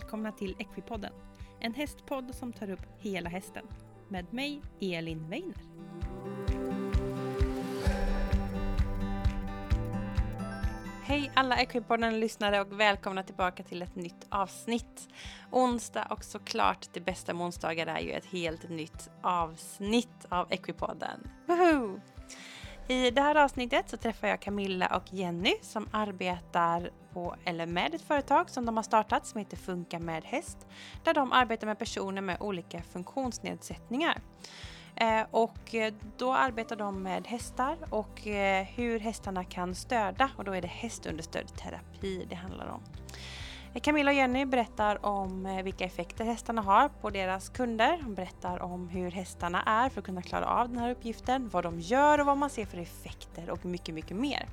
[0.00, 1.12] välkomna till Equipodden.
[1.60, 3.64] En hästpodd som tar upp hela hästen.
[4.08, 5.56] Med mig, Elin Weiner.
[11.02, 15.08] Hej alla Equipodden-lyssnare och välkomna tillbaka till ett nytt avsnitt.
[15.50, 21.30] Onsdag och såklart det bästa med onsdagar är ju ett helt nytt avsnitt av Equipodden.
[21.46, 22.00] Woohoo!
[22.88, 27.94] I det här avsnittet så träffar jag Camilla och Jenny som arbetar på, eller med
[27.94, 30.66] ett företag som de har startat som heter Funka med häst.
[31.04, 34.20] Där de arbetar med personer med olika funktionsnedsättningar.
[35.00, 40.44] Eh, och eh, då arbetar de med hästar och eh, hur hästarna kan stöda och
[40.44, 42.82] då är det hästunderstödd terapi det handlar om.
[43.82, 47.98] Camilla och Jenny berättar om vilka effekter hästarna har på deras kunder.
[48.02, 51.64] De berättar om hur hästarna är för att kunna klara av den här uppgiften, vad
[51.64, 54.48] de gör och vad man ser för effekter och mycket, mycket mer.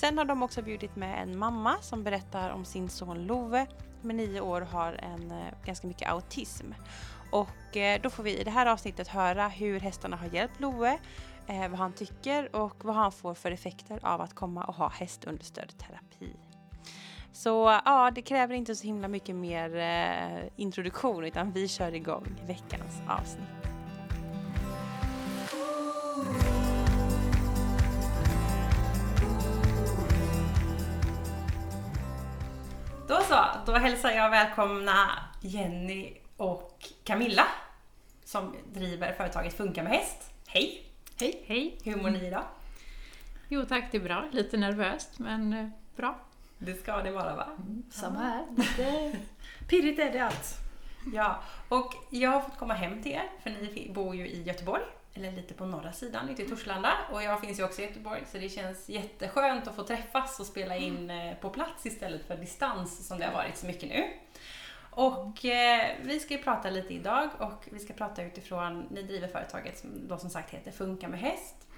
[0.00, 3.66] Sen har de också bjudit med en mamma som berättar om sin son Love
[4.02, 6.66] med nio år har en eh, ganska mycket autism.
[7.32, 10.98] Och eh, då får vi i det här avsnittet höra hur hästarna har hjälpt Love,
[11.46, 14.88] eh, vad han tycker och vad han får för effekter av att komma och ha
[14.88, 16.36] hästunderstödd terapi.
[17.32, 22.26] Så ja, det kräver inte så himla mycket mer eh, introduktion utan vi kör igång
[22.46, 23.60] veckans avsnitt.
[33.30, 37.46] Så, då hälsar jag välkomna Jenny och Camilla
[38.24, 40.32] som driver företaget Funka med häst.
[40.46, 40.86] Hej!
[41.20, 41.44] Hej!
[41.46, 41.78] Hej!
[41.84, 42.42] Hur mår ni idag?
[43.48, 44.24] Jo tack, det är bra.
[44.32, 46.18] Lite nervöst men eh, bra.
[46.58, 47.46] Det ska det vara va?
[47.58, 48.46] Mm, samma här.
[49.68, 50.54] Pirrigt är det allt.
[51.14, 54.82] Ja, och jag har fått komma hem till er för ni bor ju i Göteborg.
[55.14, 56.92] Eller lite på norra sidan, ute i Torslanda.
[57.12, 60.46] Och jag finns ju också i Göteborg så det känns jätteskönt att få träffas och
[60.46, 64.04] spela in eh, på plats istället för distans som det har varit så mycket nu.
[64.90, 69.28] Och eh, vi ska ju prata lite idag och vi ska prata utifrån, ni driver
[69.28, 71.68] företaget som då som sagt heter Funka med häst.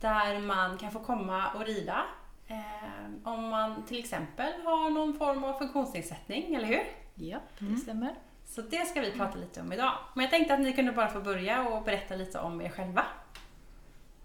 [0.00, 2.04] Där man kan få komma och rida
[2.50, 6.82] Eh, om man till exempel har någon form av funktionsnedsättning, eller hur?
[7.14, 7.78] Ja, det mm.
[7.78, 8.14] stämmer.
[8.50, 9.92] Så det ska vi prata lite om idag.
[10.14, 13.04] Men jag tänkte att ni kunde bara få börja och berätta lite om er själva.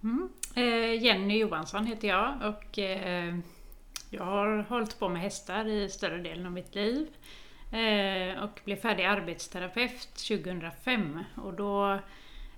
[0.03, 0.30] Mm.
[0.56, 3.35] Eh, Jenny Johansson heter jag och eh,
[4.09, 7.08] jag har hållit på med hästar i större delen av mitt liv.
[7.72, 12.00] Eh, och blev färdig arbetsterapeut 2005 och då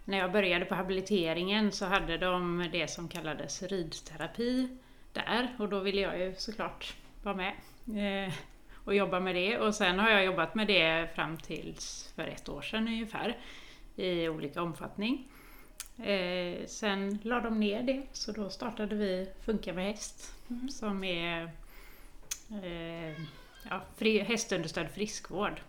[0.06, 4.78] när jag började på habiliteringen så hade de det som kallades ridterapi
[5.14, 7.54] där och då ville jag ju såklart vara med
[8.28, 8.34] eh,
[8.88, 9.60] och jobba med det.
[9.60, 13.38] Och sen har jag jobbat med det fram tills för ett år sedan ungefär
[13.96, 15.28] i olika omfattning.
[15.98, 20.70] Eh, sen la de ner det så då startade vi Funka med häst mm.
[20.70, 21.44] som är
[22.64, 23.22] eh,
[23.70, 25.62] ja, fri, hästunderstödd friskvård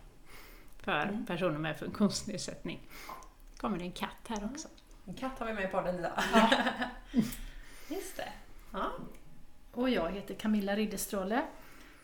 [0.79, 1.27] för mm.
[1.27, 2.81] personer med funktionsnedsättning.
[3.56, 4.69] kommer det en katt här också.
[5.06, 6.12] En katt har vi med i podden idag.
[6.33, 6.50] Ja.
[7.89, 8.33] Just det.
[8.73, 8.93] Ja.
[9.73, 11.43] Och jag heter Camilla Ridderstråle.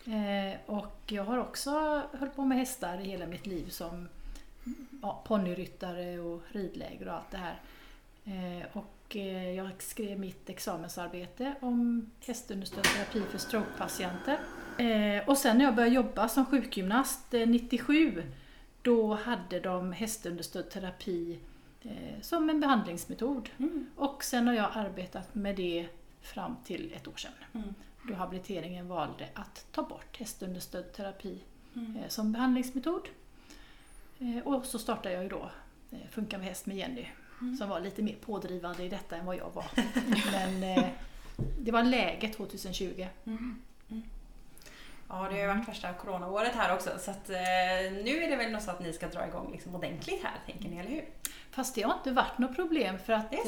[0.06, 4.09] Eh, och jag har också hållit på med hästar i hela mitt liv som
[5.03, 7.60] ja, ponnyryttare och ridläger och allt det här.
[8.25, 14.38] Eh, och eh, jag skrev mitt examensarbete om hästunderstödd terapi för strokepatienter.
[15.26, 18.22] Och sen när jag började jobba som sjukgymnast 97
[18.82, 21.38] då hade de hästunderstödd terapi
[22.21, 23.50] som en behandlingsmetod.
[23.59, 23.86] Mm.
[23.97, 25.86] Och sen har jag arbetat med det
[26.22, 27.32] fram till ett år sedan.
[27.53, 27.75] Mm.
[28.09, 31.38] Då habiliteringen valde att ta bort hästunderstödd terapi
[31.76, 31.97] mm.
[31.97, 33.09] eh, som behandlingsmetod.
[34.19, 35.50] Eh, och så startade jag ju då
[35.91, 37.06] eh, Funka med häst med Jenny
[37.41, 37.56] mm.
[37.56, 39.66] som var lite mer pådrivande i detta än vad jag var.
[40.32, 40.84] Men
[41.60, 43.06] det var läge 2020.
[43.25, 43.62] Mm.
[43.91, 44.03] Mm.
[45.09, 47.36] Ja, det har ju varit värsta coronaåret här också så att, eh,
[48.04, 50.69] nu är det väl nog så att ni ska dra igång liksom ordentligt här, tänker
[50.69, 51.04] ni, eller hur?
[51.50, 53.41] Fast det har inte varit något problem för att eh,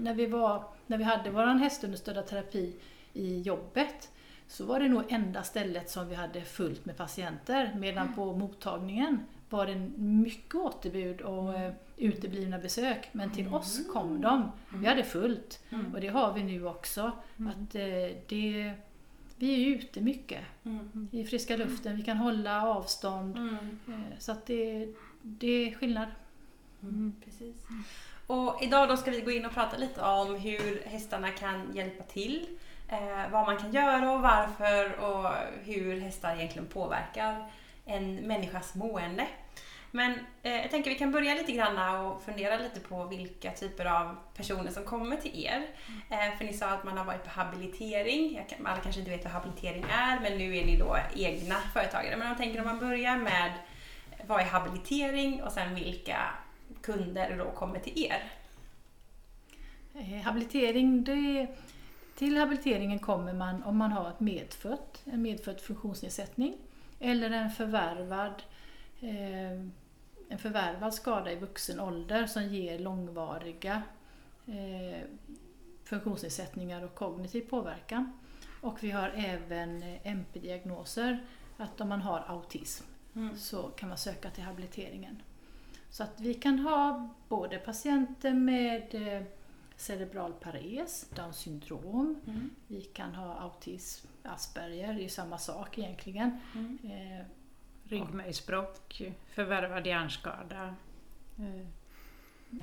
[0.00, 2.76] när, vi var, när vi hade vår hästunderstödda terapi
[3.14, 4.10] i jobbet
[4.46, 8.14] så var det nog enda stället som vi hade fullt med patienter medan mm.
[8.14, 9.20] på mottagningen
[9.50, 11.72] var det mycket återbud och mm.
[11.96, 13.08] uteblivna besök.
[13.12, 13.54] Men till mm.
[13.54, 14.52] oss kom de.
[14.74, 15.94] Vi hade fullt mm.
[15.94, 17.12] och det har vi nu också.
[17.36, 17.52] Mm.
[17.52, 18.72] Att eh, det,
[19.36, 21.08] vi är ute mycket mm.
[21.12, 23.36] i friska luften, vi kan hålla avstånd.
[23.36, 24.88] Eh, så att det,
[25.22, 26.08] det är skillnad.
[27.24, 27.56] Precis.
[28.26, 32.04] Och idag då ska vi gå in och prata lite om hur hästarna kan hjälpa
[32.04, 32.46] till.
[32.88, 35.30] Eh, vad man kan göra och varför och
[35.64, 37.50] hur hästar egentligen påverkar
[37.84, 39.26] en människas mående.
[39.90, 43.84] Men eh, jag tänker vi kan börja lite grann och fundera lite på vilka typer
[43.84, 45.66] av personer som kommer till er.
[46.10, 48.34] Eh, för ni sa att man har varit på habilitering.
[48.36, 51.54] Jag kan, alla kanske inte vet vad habilitering är, men nu är ni då egna
[51.54, 52.16] företagare.
[52.16, 53.52] Men jag tänker om man börjar med
[54.10, 56.18] eh, vad är habilitering och sen vilka
[56.82, 58.22] kunder då kommer till er?
[59.94, 61.46] Eh, habilitering, det,
[62.14, 66.56] till habiliteringen kommer man om man har ett medfött, en medfödd funktionsnedsättning
[67.00, 68.42] eller en förvärvad,
[69.00, 69.50] eh,
[70.28, 73.82] en förvärvad skada i vuxen ålder som ger långvariga
[74.46, 75.00] eh,
[75.84, 78.12] funktionsnedsättningar och kognitiv påverkan.
[78.60, 81.26] Och vi har även MP-diagnoser,
[81.56, 82.84] att om man har autism
[83.16, 83.36] Mm.
[83.36, 85.22] så kan man söka till habiliteringen.
[85.90, 89.22] Så att vi kan ha både patienter med eh,
[89.76, 92.50] cerebral pares, Downs syndrom, Mm.
[92.68, 96.40] vi kan ha autism, Asperger, det är samma sak egentligen.
[96.54, 96.78] Mm.
[96.84, 97.24] Eh,
[97.88, 99.02] Ryggmärgsbråck,
[99.34, 100.74] förvärvad hjärnskada.
[101.38, 101.66] eh,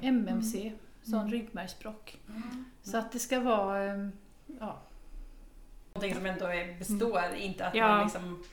[0.02, 0.74] MMC,
[1.04, 1.32] sån Mm.
[1.32, 2.18] ryggmärgsbråck.
[2.84, 4.08] Så att det ska vara, eh,
[4.60, 4.80] ja,
[5.94, 6.48] Någonting som ändå
[6.80, 7.88] består, inte att Ja.
[7.88, 8.44] man liksom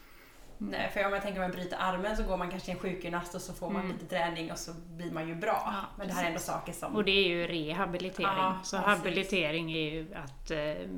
[0.59, 2.81] Nej, för om jag tänker om man bryter armen så går man kanske till en
[2.81, 3.93] sjukgymnast och så får man Mm.
[3.97, 5.63] lite träning och så blir man ju bra.
[5.67, 6.97] Ja, Men det här är ändå saker som...
[6.97, 8.29] Och det är ju rehabilitering.
[8.37, 8.87] Ja, så precis.
[8.99, 10.89] habilitering är ju att eh,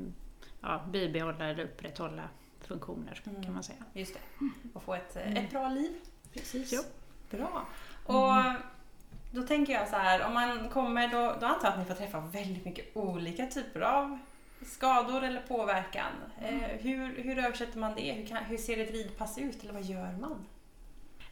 [0.61, 2.23] ja, bibehålla eller upprätthålla
[2.61, 3.43] funktioner Mm.
[3.43, 3.83] kan man säga.
[3.93, 4.19] Just det.
[4.73, 5.91] Och få ett, eh, ett bra liv.
[6.33, 6.73] precis.
[6.73, 6.81] Jo.
[7.37, 7.65] Bra.
[8.05, 8.33] Och
[9.31, 11.93] då tänker jag så här, om man kommer då, då antar jag att ni får
[11.95, 14.19] träffa väldigt mycket olika typer av
[14.65, 16.11] skador eller påverkan.
[16.41, 18.11] Eh, hur, hur översätter man det?
[18.11, 20.45] Hur, kan, hur ser ett ridpass ut eller vad gör man?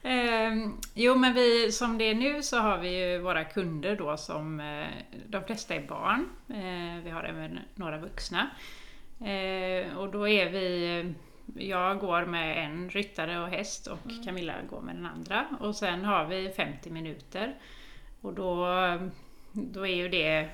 [0.01, 4.17] Eh, jo men vi, som det är nu så har vi ju våra kunder då
[4.17, 4.87] som, eh,
[5.27, 6.29] de flesta är barn.
[6.49, 8.49] Eh, vi har även några vuxna.
[9.19, 11.13] Eh, och då är vi,
[11.55, 15.45] jag går med en ryttare och häst och Camilla går med den andra.
[15.59, 17.55] Och sen har vi 50 minuter.
[18.21, 18.65] Och då,
[19.51, 20.49] då är ju det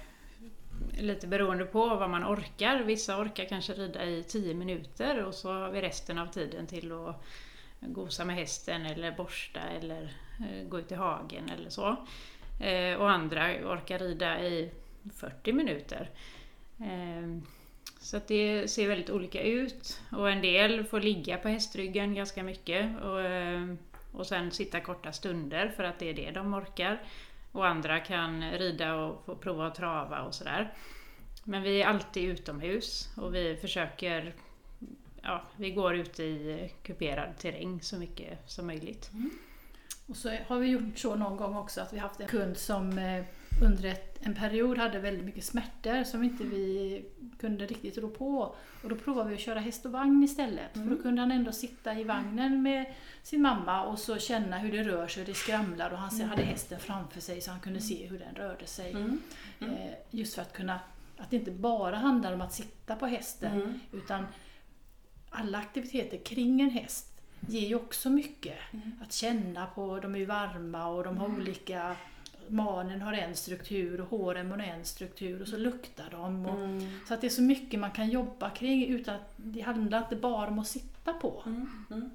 [1.00, 2.84] lite beroende på vad man orkar.
[2.84, 6.92] Vissa orkar kanske rida i 10 minuter och så har vi resten av tiden till
[6.92, 7.24] att
[7.80, 11.96] gosa med hästen eller borsta eller eh, gå ut i hagen eller så.
[12.62, 14.72] Eh, och andra orkar rida i
[15.16, 16.10] 40 minuter.
[16.80, 17.40] Eh,
[18.00, 20.02] så att det ser väldigt olika ut.
[20.12, 23.20] Och en del får ligga på hästryggen ganska mycket och,
[24.20, 27.02] och sen sitta korta stunder för att det är det de orkar.
[27.56, 30.74] Och andra kan rida och få prova att trava och sådär.
[31.44, 34.34] Men vi är alltid utomhus och vi försöker
[35.22, 39.10] ja, vi går ut i kuperad terräng så mycket som möjligt.
[39.14, 39.30] Mm.
[40.08, 42.98] Och så har vi gjort så någon gång också att vi haft en kund som
[42.98, 43.24] eh,
[43.62, 47.06] under ett, en period hade väldigt mycket smärtor som inte vi
[47.40, 48.56] kunde riktigt rå på.
[48.84, 50.74] Och då provade vi att köra häst och vagn istället.
[50.74, 52.94] För då kunde han ändå sitta i vagnen med
[53.24, 56.24] sin mamma och så känna hur det rör sig och det skramlar och han se-
[56.24, 58.92] hade hästen framför sig så han kunde se hur den rörde sig.
[58.92, 59.20] Mm.
[59.62, 60.80] Eh, just för att kunna,
[61.18, 63.80] att det inte bara handlar om att sitta på hästen Mm.
[63.92, 64.26] utan
[65.30, 68.58] alla aktiviteter kring en häst ger ju också mycket.
[68.74, 68.92] Mm.
[69.04, 71.96] Att känna på, de är varma och de har olika
[72.50, 76.46] Manen har en struktur och håren har en struktur och så luktar de.
[76.46, 76.90] Och, Mm.
[77.08, 80.16] Så att det är så mycket man kan jobba kring utan att det handlar inte
[80.16, 81.44] bara om att sitta på.
[81.46, 81.70] Mm.
[81.92, 82.10] Mm.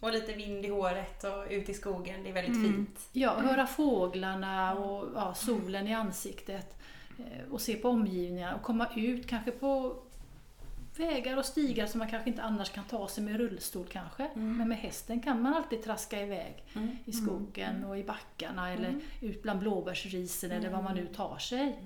[0.00, 2.72] Och lite vind i håret och ut i skogen, det är väldigt Mm.
[2.74, 3.08] fint.
[3.12, 6.78] Ja, höra fåglarna och ja, solen i ansiktet
[7.18, 9.96] eh, och se på omgivningarna och komma ut kanske på
[11.00, 14.24] vägar och stigar som man kanske inte annars kan ta sig med rullstol kanske.
[14.24, 14.56] Mm.
[14.56, 16.88] Men med hästen kan man alltid traska iväg Mm.
[17.04, 21.76] i skogen och i backarna eller ut bland blåbärsrisen eller vad man nu tar sig.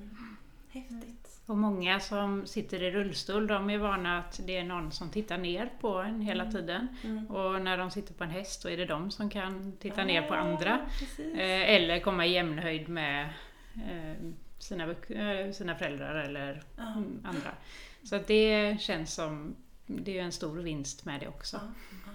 [0.72, 1.40] Häftigt.
[1.46, 5.38] Och många som sitter i rullstol, de är vana att det är någon som tittar
[5.38, 6.88] ner på en hela tiden.
[7.04, 7.26] Mm.
[7.26, 10.22] Och när de sitter på en häst, då är det de som kan titta ner
[10.22, 10.80] på Ah, andra.
[10.98, 11.34] Precis.
[11.34, 13.28] Eh, eller komma i jämnhöjd med
[13.74, 14.16] eh,
[14.58, 16.92] sina, eh, sina föräldrar eller Ja.
[16.92, 17.50] mm, andra.
[18.04, 19.56] Så det känns som,
[19.86, 21.60] det är en stor vinst med det också.
[22.06, 22.12] Ja.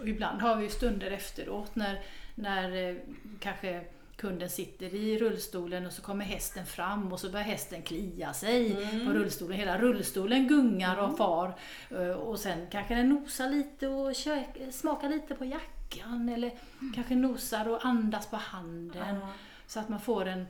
[0.00, 2.00] Och ibland har vi ju stunder efteråt när,
[2.34, 2.96] när eh,
[3.40, 3.84] kanske
[4.16, 8.74] kunden sitter i rullstolen och så kommer hästen fram och så börjar hästen klia sig
[9.06, 9.58] på rullstolen.
[9.58, 11.54] Hela rullstolen gungar och far
[11.90, 14.16] eh, och sen kanske den nosar lite och
[14.74, 16.52] smakar lite på jackan eller
[16.94, 19.16] kanske nosar och andas på handen.
[19.16, 19.28] Ja.
[19.66, 20.46] Så att man får en,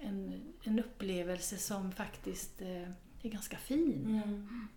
[0.00, 2.92] en, en upplevelse som faktiskt eh,
[3.28, 4.22] är ganska fin.
[4.24, 4.68] Mm.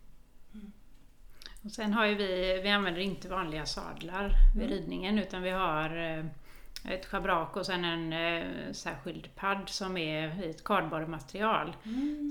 [1.63, 5.97] Och sen har ju vi, vi använder inte vanliga sadlar vid ridningen utan vi har
[5.97, 6.25] eh,
[6.93, 11.75] ett schabrak och sen en eh, särskild padd som är i ett kardborrematerial.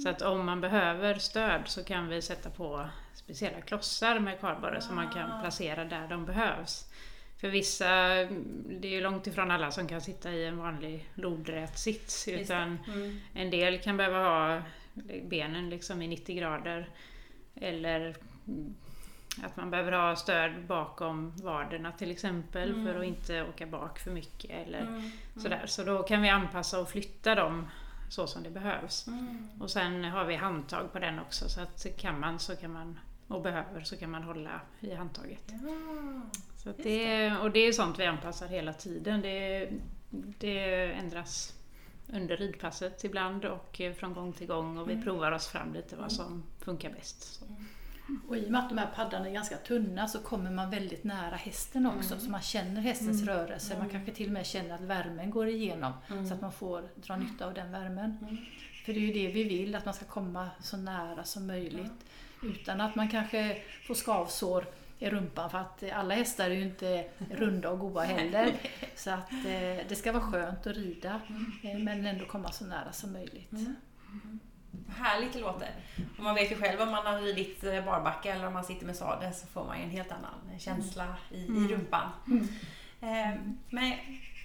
[0.02, 4.80] Så att om man behöver stöd så kan vi sätta på speciella klossar med kardborre
[4.80, 6.90] som man kan placera där de behövs.
[7.40, 7.88] för vissa,
[8.80, 12.28] det är ju långt ifrån alla som kan sitta i en vanlig lodrät sits.
[12.28, 13.20] Utan Mm.
[13.34, 14.62] en del kan behöva ha
[15.24, 16.88] benen liksom i 90 grader.
[17.54, 18.16] Eller
[18.48, 18.74] mm,
[19.42, 22.86] att man behöver ha stöd bakom vaderna till exempel Mm.
[22.86, 24.50] för att inte åka bak för mycket.
[24.50, 25.10] Eller Mm.
[25.36, 25.62] sådär.
[25.66, 27.66] Så då kan vi anpassa och flytta dem
[28.10, 29.06] så som det behövs.
[29.06, 29.48] Mm.
[29.60, 32.98] Och sen har vi handtag på den också så att kan man så kan man
[33.28, 35.42] och behöver så kan man hålla i handtaget.
[35.46, 36.20] Ja.
[36.56, 39.20] Så Just det, och det är sånt vi anpassar hela tiden.
[39.22, 39.68] Det,
[40.38, 41.54] det ändras
[42.12, 45.04] under ridpasset ibland och eh, från gång till gång och vi Mm.
[45.04, 47.22] provar oss fram lite vad som funkar bäst.
[47.22, 47.44] Så.
[48.28, 51.04] Och i och med att de här paddarna är ganska tunna så kommer man väldigt
[51.04, 52.18] nära hästen också.
[52.18, 53.34] Så man känner hästens Mm.
[53.34, 53.78] rörelse.
[53.78, 55.92] Man kanske till och med känner att värmen går igenom.
[56.10, 56.26] Mm.
[56.26, 58.18] Så att man får dra nytta av den värmen.
[58.22, 58.36] Mm.
[58.84, 62.06] För det är ju det vi vill, att man ska komma så nära som möjligt.
[62.42, 64.66] Utan att man kanske får skavsår
[64.98, 68.52] i rumpan för att alla hästar är ju inte runda och goda heller.
[68.94, 71.20] Så att eh, det ska vara skönt att rida
[71.62, 73.52] eh, men ändå komma så nära som möjligt.
[73.52, 73.76] Mm.
[74.96, 75.70] Härligt det låter.
[76.18, 78.86] Och man vet ju själv om man har ridit eh, barbacka eller om man sitter
[78.86, 81.68] med sadel så får man ju en helt annan känsla i, i Mm.
[81.68, 82.08] rumpan.
[82.26, 82.48] Mm.
[83.00, 83.92] Eh, men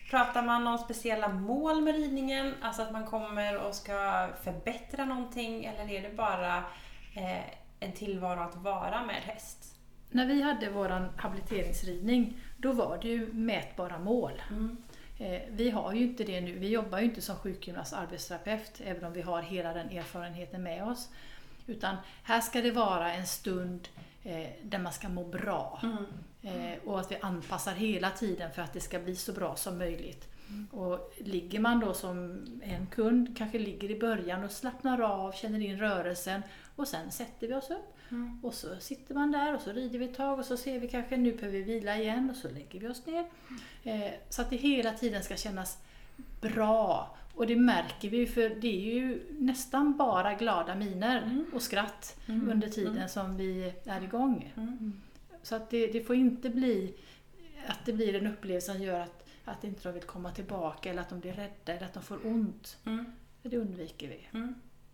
[0.10, 2.54] pratar man om speciella mål med ridningen?
[2.62, 6.58] Alltså att man kommer och ska förbättra någonting eller är det bara
[7.16, 7.44] eh,
[7.80, 9.69] en tillvaro att vara med häst?
[10.12, 14.32] När vi hade vår habiliteringsridning då var det ju mätbara mål.
[15.20, 16.52] Eh, Vi har ju inte det nu.
[16.60, 20.84] Vi jobbar ju inte som sjukgymnast arbetsterapeut även om vi har hela den erfarenheten med
[20.84, 21.10] oss.
[21.68, 23.88] Utan här ska det vara en stund
[24.24, 25.82] eh, där man ska må bra.
[25.84, 26.06] Mm.
[26.42, 29.78] Eh, Och att vi anpassar hela tiden för att det ska bli så bra som
[29.78, 30.28] möjligt.
[30.72, 35.60] Och ligger man då som en kund, kanske ligger i början och slappnar av, känner
[35.60, 36.42] in rörelsen
[36.76, 37.96] och sen sätter vi oss upp.
[38.12, 38.40] Mm.
[38.44, 40.88] Och så sitter man där och så rider vi ett tag och så ser vi
[40.88, 43.26] kanske nu behöver vi vila igen och så lägger vi oss ner.
[43.84, 45.78] Eh, så att det hela tiden ska kännas
[46.42, 47.16] bra.
[47.36, 51.46] Och det märker vi ju för det är ju nästan bara glada miner Mm.
[51.54, 52.50] och skratt Mm.
[52.50, 54.54] under tiden som vi är igång.
[54.58, 55.02] Mm.
[55.44, 56.94] Så att det, det får inte bli
[57.68, 61.02] att det blir en upplevelse som gör att, att inte de vill komma tillbaka eller
[61.02, 62.78] att de blir rädda eller att de får ont.
[62.86, 63.06] Mm.
[63.42, 64.40] Det undviker vi.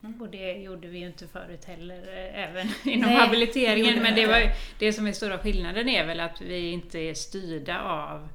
[0.03, 0.21] Mm.
[0.21, 3.95] Och det gjorde vi ju inte förut heller, eh, även inom Nej, habiliteringen.
[3.95, 7.13] det Men det, var, det som är stora skillnaden är väl att vi inte är
[7.13, 8.29] styrda av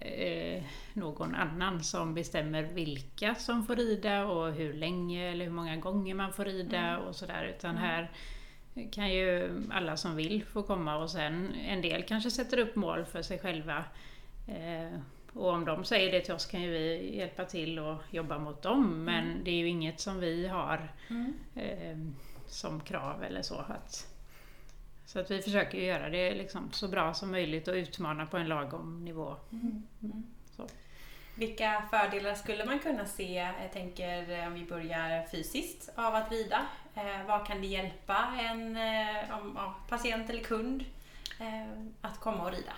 [0.00, 0.62] eh,
[0.92, 6.14] någon annan som bestämmer vilka som får rida och hur länge eller hur många gånger
[6.14, 7.54] man får rida och sådär.
[7.56, 8.10] Utan här
[8.90, 13.04] kan ju alla som vill få komma och sen en del kanske sätter upp mål
[13.04, 13.84] för sig själva.
[14.48, 14.98] Eh,
[15.36, 18.62] och om de säger det till oss kan ju vi hjälpa till och jobba mot
[18.62, 19.04] dem.
[19.04, 21.34] Men det är ju inget som vi har Mm.
[21.54, 21.96] eh,
[22.46, 23.54] som krav eller så.
[23.54, 24.06] Att,
[25.06, 28.48] så att vi försöker göra det liksom så bra som möjligt och utmana på en
[28.48, 29.36] lagom nivå.
[30.56, 30.66] Så.
[31.34, 36.66] Vilka fördelar skulle man kunna se, jag tänker om vi börjar fysiskt, av att rida?
[36.94, 40.84] Eh, vad kan det hjälpa en eh, om, ja, patient eller kund
[41.40, 41.68] eh,
[42.00, 42.72] att komma och rida?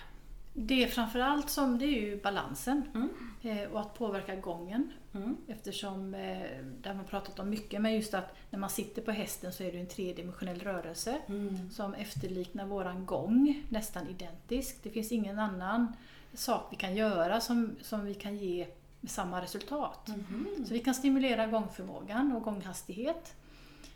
[0.60, 3.08] Det är framförallt som det är ju balansen Mm.
[3.42, 4.92] eh, och att påverka gången.
[5.14, 5.36] Mm.
[5.48, 6.38] Eftersom eh,
[6.82, 9.62] det har man pratat om mycket, men just att när man sitter på hästen så
[9.62, 11.70] är det en tredimensionell rörelse Mm.
[11.70, 14.82] som efterliknar våran gång nästan identiskt.
[14.82, 15.92] Det finns ingen annan
[16.34, 18.66] sak vi kan göra som, som vi kan ge
[19.06, 20.08] samma resultat.
[20.08, 20.48] Mhm.
[20.66, 23.34] Så vi kan stimulera gångförmågan och gånghastighet,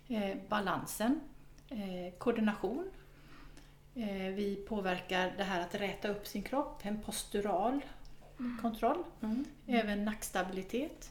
[0.09, 1.21] eh, balansen,
[1.69, 2.91] eh, koordination.
[3.95, 7.81] Eh, vi påverkar det här att räta upp sin kropp, en postural
[8.63, 9.45] kontroll, Mm.
[9.67, 11.11] även nackstabilitet.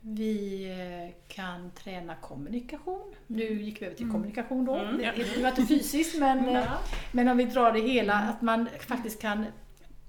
[0.00, 3.14] Vi eh, kan träna kommunikation.
[3.26, 4.74] Nu gick vi över till kommunikation då.
[4.74, 5.12] Mm, Det, ja.
[5.34, 6.72] det var inte fysiskt men, eh,
[7.12, 9.44] men om vi drar det hela, att man faktiskt kan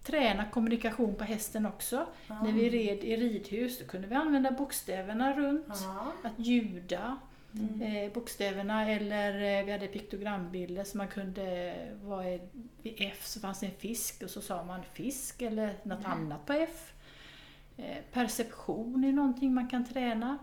[0.03, 2.05] träna kommunikation på hästen också.
[2.27, 5.67] När vi red i ridhus då kunde vi använda bokstäverna runt,
[6.23, 7.17] att ljuda
[7.53, 7.81] Mm.
[7.81, 12.39] eh, bokstäverna eller eh, vi hade piktogrambilder så man kunde, vad är,
[12.81, 16.11] vid F så fanns det en fisk och så sa man fisk eller något Mm.
[16.11, 16.93] annat på F.
[17.77, 20.37] Eh, perception är någonting man kan träna.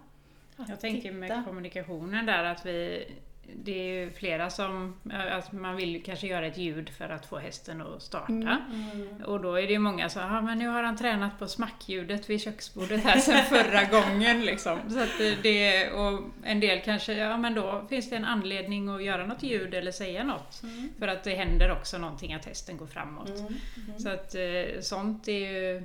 [0.56, 1.14] Jag tänker titta.
[1.14, 3.06] med kommunikationen där att vi
[3.54, 4.96] det är ju flera som,
[5.30, 8.32] att man vill kanske göra ett ljud för att få hästen att starta.
[8.32, 9.08] Mm.
[9.24, 12.30] Och då är det ju många som ja men nu har han tränat på smackljudet
[12.30, 14.44] vid köksbordet här sedan förra gången.
[14.44, 14.78] Liksom.
[14.90, 19.04] Så att det, och en del kanske, ja men då finns det en anledning att
[19.04, 20.62] göra något ljud eller säga något.
[20.62, 20.90] Mm.
[20.98, 23.28] För att det händer också någonting att hästen går framåt.
[23.28, 23.54] Mm.
[23.98, 25.84] Så att eh, sånt är ju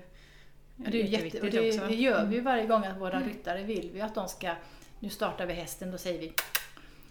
[0.85, 1.87] Ja, det, är ju jätte, jätteviktigt det, också.
[1.87, 4.55] det gör vi ju varje gång att våra ryttare vill vi att de ska,
[4.99, 6.33] nu startar vi hästen, då säger vi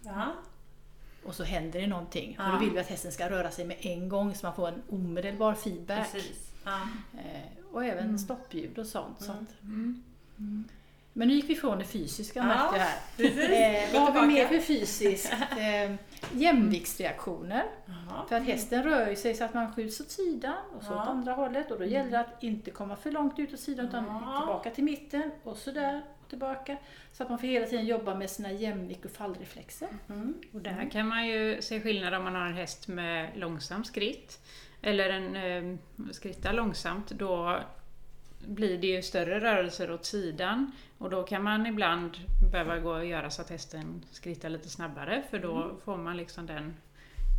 [0.02, 0.32] Ja.
[1.24, 2.34] och så händer det någonting.
[2.38, 2.46] Ja.
[2.46, 4.68] Och då vill vi att hästen ska röra sig med en gång så man får
[4.68, 6.08] en omedelbar feedback.
[6.64, 6.78] Ja.
[7.14, 9.20] Eh, och även stoppljud och sånt.
[9.22, 9.42] Så Mm.
[9.44, 9.62] att,
[10.38, 10.64] mm.
[11.12, 12.76] Men nu gick vi från det fysiska märkte
[13.18, 13.84] jag här.
[13.88, 15.32] Eh, vad har vi mer för fysiskt?
[15.58, 15.94] Eh,
[16.32, 17.64] jämviktsreaktioner.
[17.86, 18.26] Jaha.
[18.28, 21.02] För att hästen rör sig så att man skjuts åt sidan och så Ja.
[21.02, 23.86] åt andra hållet och då gäller det att inte komma för långt ut åt sidan
[23.88, 26.76] utan tillbaka till mitten och sådär tillbaka.
[27.12, 29.88] Så att man får hela tiden jobba med sina jämvik och fallreflexer.
[30.08, 30.34] Mm.
[30.52, 34.40] Och där kan man ju se skillnad om man har en häst med långsam skritt
[34.82, 35.76] eller en eh,
[36.12, 37.08] skrittar långsamt.
[37.10, 37.60] Då
[38.46, 42.16] blir det ju större rörelser åt sidan och då kan man ibland
[42.52, 46.46] behöva gå och göra så att hästen skrittar lite snabbare för då får man liksom
[46.46, 46.76] den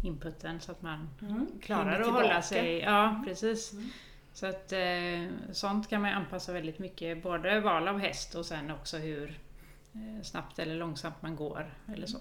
[0.03, 1.47] inputen så att man Mm.
[1.61, 2.79] klarar att hålla sig.
[2.79, 3.73] Ja, precis.
[3.73, 3.89] Mm.
[4.33, 8.71] Så att eh, sånt kan man anpassa väldigt mycket, både val av häst och sen
[8.71, 9.39] också hur
[9.93, 12.17] eh, snabbt eller långsamt man går eller så.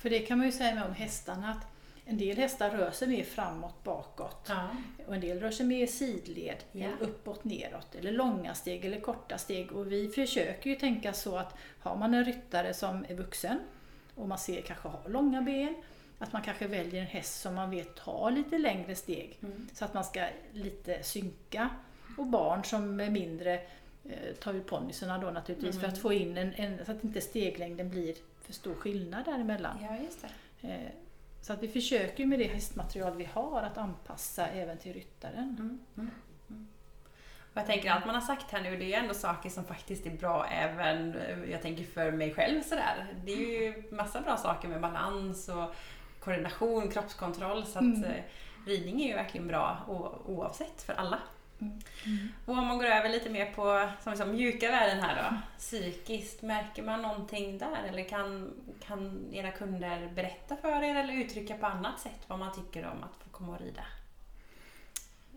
[0.00, 1.66] För det kan man ju säga med om hästarna att
[2.04, 4.46] en del hästar rör sig mer framåt, bakåt.
[4.48, 4.68] Ja.
[5.06, 6.88] Och en del rör sig mer sidled, Ja.
[7.00, 9.72] uppåt, neråt, eller långa steg eller korta steg.
[9.72, 13.58] Och vi försöker ju tänka så att har man en ryttare som är vuxen
[14.14, 15.74] och man ser kanske har långa ben,
[16.18, 19.38] att man kanske väljer en häst som man vet har lite längre steg.
[19.42, 19.68] Mm.
[19.72, 21.70] Så att man ska lite synka.
[22.18, 23.54] Och barn som är mindre
[24.04, 27.20] eh, tar ju ponnyerna då naturligtvis för att få in en, en, så att inte
[27.20, 29.78] steglängden blir för stor skillnad däremellan.
[29.82, 30.24] ja, just
[30.60, 30.68] det.
[30.68, 30.90] Eh,
[31.42, 35.56] Så att vi försöker med det hästmaterial vi har att anpassa även till ryttaren.
[35.58, 35.78] Mm.
[35.96, 36.10] Mm.
[36.50, 36.68] Mm.
[37.52, 40.06] Och jag tänker allt man har sagt här nu, det är ändå saker som faktiskt
[40.06, 43.06] är bra även, eh, jag tänker för mig själv sådär.
[43.24, 45.74] Det är ju massa bra saker med balans och
[46.28, 47.66] koordination, kroppskontroll.
[47.66, 48.04] Så att Mm.
[48.04, 48.22] eh,
[48.66, 49.78] ridning är ju verkligen bra
[50.26, 51.18] oavsett för alla.
[51.60, 51.78] Mm.
[52.46, 55.36] Och om man går över lite mer på som sa, mjuka värden här då.
[55.58, 57.84] Psykiskt, märker man någonting där?
[57.88, 58.54] Eller kan,
[58.86, 63.02] kan era kunder berätta för er eller uttrycka på annat sätt vad man tycker om
[63.02, 63.82] att få komma och rida?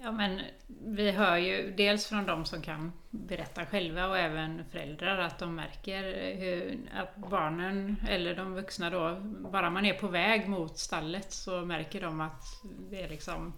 [0.04, 5.18] Ja, men vi hör ju dels från de som kan berätta själva och även föräldrar
[5.18, 6.04] att de märker
[6.36, 9.20] hur, att barnen, eller de vuxna då,
[9.52, 12.44] bara man är på väg mot stallet så märker de att
[12.90, 13.54] det är liksom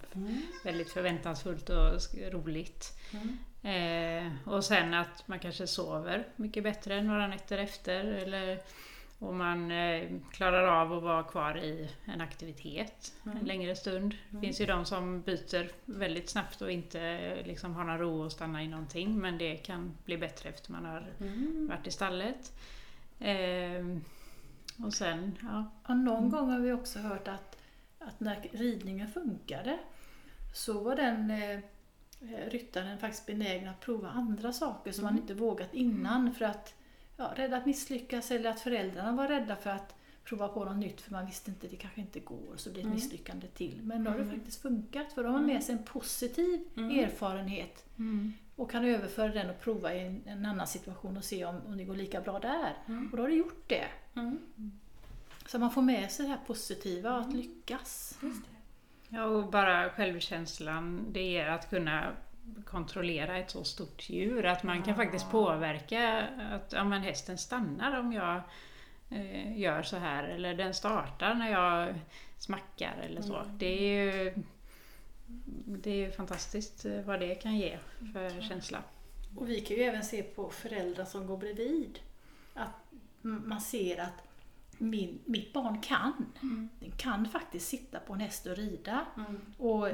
[0.64, 3.00] väldigt förväntansfullt och roligt.
[3.62, 8.60] Eh, och sen att man kanske sover mycket bättre några nätter efter eller
[9.24, 13.46] och man eh, klarar av att vara kvar i en aktivitet en Mm.
[13.46, 14.16] längre stund.
[14.30, 18.26] Det finns ju de som byter väldigt snabbt och inte eh, liksom har någon ro
[18.26, 21.68] att stanna i någonting men det kan bli bättre efter man har Mm.
[21.68, 22.54] varit i stallet.
[23.20, 23.86] Eh,
[24.86, 25.72] och sen, ja.
[25.88, 27.58] Ja, någon gång har vi också hört att,
[28.00, 29.80] att när ridningen funkade
[30.54, 31.60] så var den eh,
[32.52, 36.74] ryttaren faktiskt benägen att prova andra saker som man inte vågat innan för att
[37.18, 41.02] ja, rädda att misslyckas eller att föräldrarna var rädda för att prova på något nytt
[41.02, 42.96] för man visste inte det kanske inte går så blir det ett Mm.
[42.96, 43.80] misslyckande till.
[43.84, 44.36] Men då har det Mm.
[44.36, 47.00] faktiskt funkat för då har man med sig en positiv Mm.
[47.00, 47.86] erfarenhet
[48.56, 51.78] och kan överföra den och prova i en, en annan situation och se om, om
[51.78, 52.74] det går lika bra där.
[52.88, 53.10] Mm.
[53.12, 53.86] Och då har det gjort det.
[54.16, 54.40] Mm.
[55.46, 58.18] Så man får med sig det här positiva att lyckas.
[58.22, 58.50] Just det.
[59.18, 62.12] Ja, och bara självkänslan det ger att kunna
[62.66, 64.46] kontrollera ett så stort djur.
[64.46, 68.42] Att man kan faktiskt påverka att ja, men hästen stannar om jag
[69.10, 70.24] eh, gör så här.
[70.24, 71.96] Eller den startar när jag
[72.40, 73.36] smackar eller så.
[73.36, 73.58] Mm.
[73.58, 74.34] Det är ju
[75.66, 77.78] det är ju fantastiskt eh, vad det kan ge
[78.14, 78.84] för känsla.
[79.36, 82.00] Och vi kan ju även se på föräldrar som går bredvid.
[82.54, 82.70] Att
[83.22, 84.28] man ser att
[84.78, 86.26] min, mitt barn kan.
[86.42, 86.70] Mm.
[86.80, 89.06] Den kan faktiskt sitta på en häst och rida.
[89.18, 89.42] Mm.
[89.58, 89.90] Och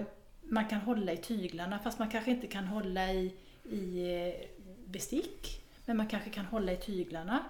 [0.49, 3.33] man kan hålla i tyglarna fast man kanske inte kan hålla i,
[3.63, 4.47] i eh,
[4.85, 5.65] bestick.
[5.85, 7.43] Men man kanske kan hålla i tyglarna.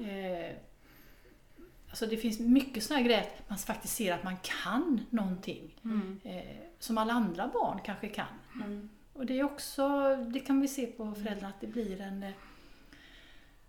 [0.00, 0.56] Eh,
[1.88, 5.74] alltså det finns mycket sådana grejer att man faktiskt ser att man kan någonting.
[5.84, 6.20] Mm.
[6.24, 8.26] Eh, som alla andra barn kanske kan.
[8.54, 8.88] Mm.
[9.12, 12.32] Och det är också, det kan vi se på föräldrarna att det blir en eh,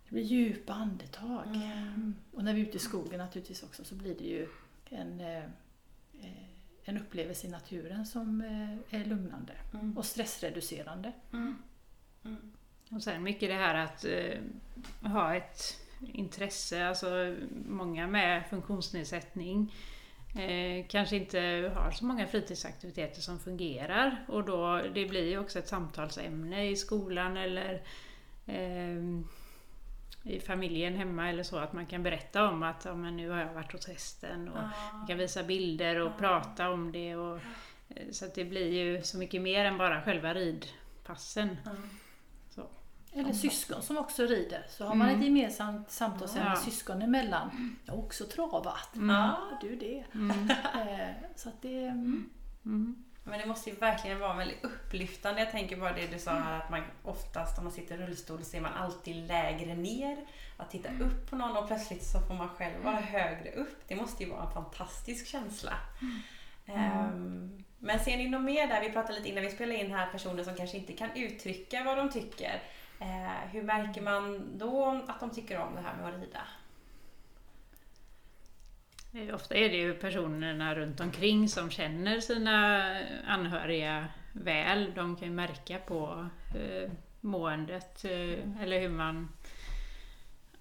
[0.09, 1.47] det blir djupa andetag.
[1.47, 2.15] Mm.
[2.31, 4.47] Och när vi är ute i skogen naturligtvis också så blir det ju
[4.89, 5.43] en, eh,
[6.21, 6.48] eh,
[6.89, 9.97] en upplevelse i naturen som eh, är lugnande Mm.
[9.97, 11.11] och stressreducerande.
[11.33, 11.55] Mm.
[12.25, 12.51] Mm.
[12.91, 14.39] Och sen mycket det här att eh,
[15.11, 15.79] ha ett
[16.13, 19.73] intresse, alltså många med funktionsnedsättning
[20.39, 25.59] eh, kanske inte har så många fritidsaktiviteter som fungerar och då det blir ju också
[25.59, 27.73] ett samtalsämne i skolan eller
[28.45, 29.21] eh,
[30.23, 33.37] i familjen hemma eller så att man kan berätta om att ja, men nu har
[33.39, 34.61] jag varit hos hästen och
[34.93, 37.39] man kan visa bilder och prata om det och,
[37.89, 41.57] eh, så att det blir ju så mycket mer än bara själva ridpassen.
[41.65, 41.71] Ja.
[42.49, 42.67] Så.
[43.13, 44.65] Eller syskon som också rider.
[44.69, 46.55] Så har man ett gemensamt samtal Ja.
[46.55, 47.75] syskon emellan.
[47.85, 48.89] Jag har också travat.
[48.93, 49.01] Ja.
[49.07, 50.03] Ja, du det.
[50.79, 51.83] Eh, Så att det...
[52.65, 53.03] mm.
[53.25, 53.31] Mm.
[53.31, 55.41] Men det måste ju verkligen vara väldigt upplyftande.
[55.41, 58.43] Jag tänker bara det du sa här att man oftast om man sitter i rullstol
[58.43, 60.17] så är man alltid lägre ner.
[60.57, 63.77] Att titta upp på någon och plötsligt så får man själv vara högre upp.
[63.87, 65.73] Det måste ju vara en fantastisk känsla.
[66.65, 68.81] Ehm, men ser ni något mer där?
[68.81, 71.97] Vi pratade lite innan vi spelade in här personer som kanske inte kan uttrycka vad
[71.97, 72.61] de tycker.
[72.99, 76.41] Eh, hur märker man då att de tycker om det här med att rida?
[79.13, 82.85] Eh, Ofta är det ju personerna runt omkring som känner sina
[83.27, 84.93] anhöriga väl.
[84.95, 86.91] De kan ju märka på eh,
[87.21, 89.29] måendet eh, eller hur man...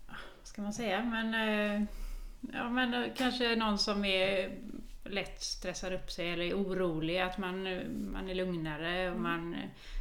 [0.07, 1.03] Vad ska man säga?
[1.03, 1.83] Men, eh,
[2.53, 4.51] ja, men eh, kanske någon som är
[5.05, 7.19] lätt stressar upp sig eller är orolig.
[7.19, 7.63] Att man,
[8.13, 9.57] man är lugnare och man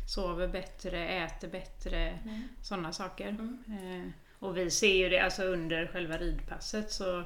[0.08, 2.20] sover bättre, äter bättre.
[2.62, 3.28] Sådana saker.
[3.68, 7.26] Eh, och vi ser ju det alltså under själva ridpasset så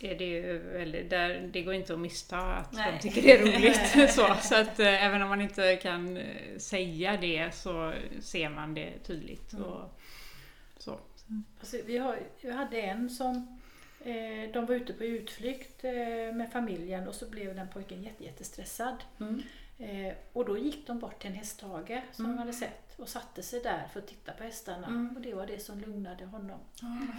[0.00, 2.92] är det ju väldigt, där, det går inte att missta att Nej.
[2.92, 4.10] de tycker det är roligt.
[4.14, 8.74] så så att, eh, även om man inte kan eh, säga det så ser man
[8.74, 9.52] det tydligt.
[9.52, 10.00] Och,
[10.78, 10.98] så.
[11.60, 13.60] Alltså, vi har, jag hade en som
[14.04, 15.92] eh, de var ute på utflykt eh,
[16.34, 18.96] med familjen och så blev den pojken jätte, jättestressad.
[19.78, 23.42] Eh, och då gick de bort till en hästhage som de hade sett och satte
[23.42, 24.86] sig där för att titta på hästarna.
[24.86, 25.16] Mm.
[25.16, 26.58] Och det var det som lugnade honom.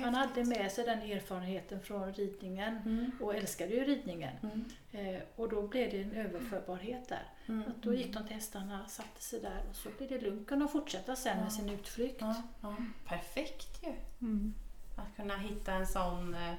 [0.04, 3.12] Han hade med sig den erfarenheten från ridningen Mm.
[3.22, 4.36] och älskade ju ridningen.
[4.44, 4.66] Mm.
[4.92, 7.24] Eh, och då blev det en överförbarhet där.
[7.48, 7.64] Mm.
[7.70, 10.48] Att då gick de till hästarna, satte sig där och så blev det lugnt.
[10.48, 12.18] Kunde de fortsätta sen med sin utflykt.
[12.22, 12.76] Ja, ja.
[13.08, 13.94] Perfekt ju!
[14.28, 14.54] Mm.
[14.96, 16.54] Att kunna hitta en sån, eh,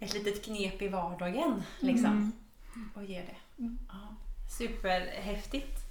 [0.00, 2.06] ett litet knep i vardagen liksom.
[2.74, 2.90] Mm.
[2.94, 3.62] Och ge det.
[3.62, 3.78] Mm.
[3.88, 4.14] Ja,
[4.58, 5.85] superhäftigt.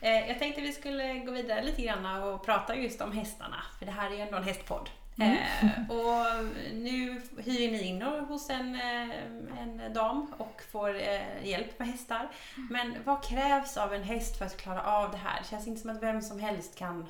[0.00, 3.62] Eh, jag tänkte vi skulle gå vidare lite grann och prata just om hästarna.
[3.78, 4.90] För det här är ju ändå en hästpodd.
[5.18, 10.96] Eh, och nu hyr ni in er hos en, eh, en dam och får
[11.42, 12.28] hjälp med hästar.
[12.70, 15.40] Men vad krävs av en häst för att klara av det här?
[15.42, 17.06] Det känns inte som att vem som helst kan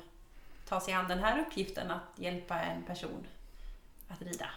[0.67, 3.27] ta sig an den här uppgiften att hjälpa en person
[4.07, 4.49] att rida.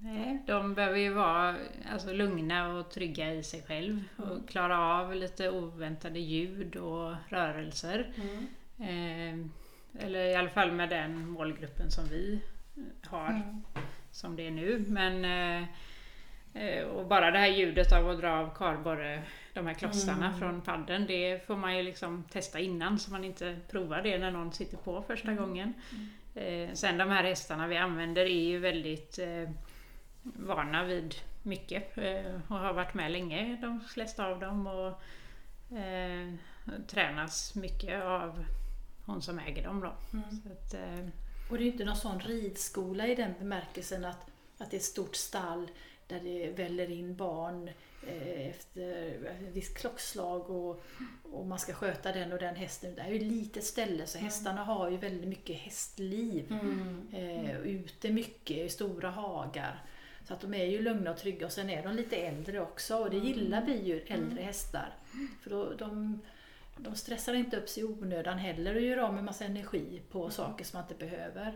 [0.00, 1.56] Nej, de behöver ju vara
[1.92, 8.12] alltså, lugna och trygga i sig själv och klara av lite oväntade ljud och rörelser.
[8.78, 9.38] Eh,
[10.04, 12.40] eller i alla fall med den målgruppen som vi
[13.06, 13.42] har
[14.10, 14.84] som det är nu.
[14.88, 15.68] Men, eh,
[16.62, 19.22] eh, och bara det här ljudet av att dra av kardborre,
[19.54, 23.56] de här klossarna från padden, det får man ju liksom testa innan så man inte
[23.70, 25.74] provar det när någon sitter på första gången.
[26.34, 29.50] Eh, sen de här hästarna vi använder är ju väldigt eh,
[30.36, 34.66] vana vid mycket eh, och har varit med länge, de flesta av dem.
[34.66, 35.02] Och
[35.78, 36.32] eh,
[36.86, 38.44] tränas mycket av
[39.06, 39.92] hon som äger dem då.
[40.10, 41.06] Så att, eh,
[41.50, 44.26] Och det är inte någon sån ridskola i den bemärkelsen att,
[44.58, 45.70] att det är ett stort stall
[46.06, 47.70] där det väller in barn
[48.06, 50.82] eh, efter ett visst klockslag och,
[51.32, 52.94] och man ska sköta den och den hästen.
[52.94, 56.52] Det är ju ett litet ställe så hästarna har ju väldigt mycket hästliv.
[57.12, 59.82] Eh, och ute mycket i stora hagar.
[60.28, 62.96] Så att de är ju lugna och trygga och sen är de lite äldre också
[62.96, 64.94] och det gillar vi ju, äldre hästar.
[65.42, 66.20] För då, de,
[66.76, 70.30] de stressar inte upp sig i onödan heller och gör av med massa energi på
[70.30, 71.46] saker som man inte behöver.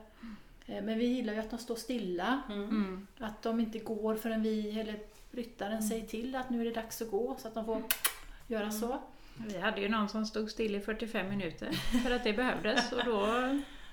[0.67, 2.43] Eh, Men vi gillar ju att de står stilla.
[2.49, 3.07] mm.
[3.19, 4.99] Att de inte går förrän vi eller
[5.31, 7.83] ryttaren säger till att nu är det dags att gå så att de får
[8.47, 8.99] göra så.
[9.49, 11.73] Vi hade ju någon som stod still i 45 minuter
[12.05, 13.27] för att det behövdes och då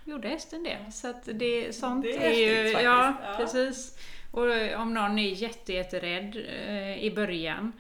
[0.06, 0.92] gjorde hästen det.
[0.92, 2.56] Så att det, sånt Det är är, ju...
[2.64, 2.84] faktiskt.
[2.84, 3.34] Ja, Ja.
[3.38, 3.98] precis.
[4.32, 4.46] Och
[4.82, 6.36] om någon är jätte, jätterädd
[6.68, 7.72] eh, i början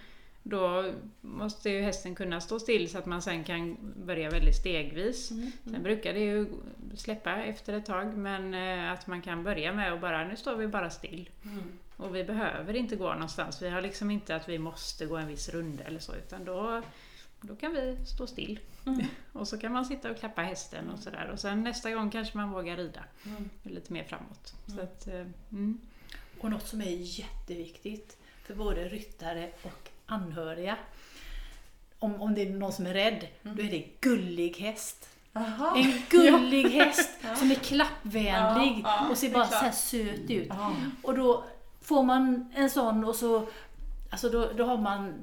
[0.43, 5.27] då måste ju hästen kunna stå still så att man sen kan börja väldigt stegvis.
[5.63, 6.45] Sen brukar det ju
[6.95, 10.55] släppa efter ett tag men eh, att man kan börja med att bara, nu står
[10.55, 11.29] vi bara still.
[11.97, 13.61] Och vi behöver inte gå någonstans.
[13.61, 16.81] Vi har liksom inte att vi måste gå en viss runda eller så utan då,
[17.41, 18.59] då kan vi stå still.
[19.33, 21.29] Och så kan man sitta och klappa hästen och sådär.
[21.33, 23.03] Och sen nästa gång kanske man vågar rida
[23.63, 24.53] lite mer framåt.
[24.67, 25.79] Så att, eh, mm.
[26.39, 30.77] Och något som är jätteviktigt för både ryttare och anhöriga.
[31.99, 35.09] Om, om det är någon som är rädd, då är det gullig häst.
[35.33, 35.77] Aha.
[35.77, 40.47] En gullig häst som är klappvänlig Ja, ja, och ser bara så här söt ut.
[40.49, 40.75] Ja.
[41.01, 41.43] Och då
[41.81, 43.47] får man en sån och så,
[44.09, 45.13] alltså då, då har man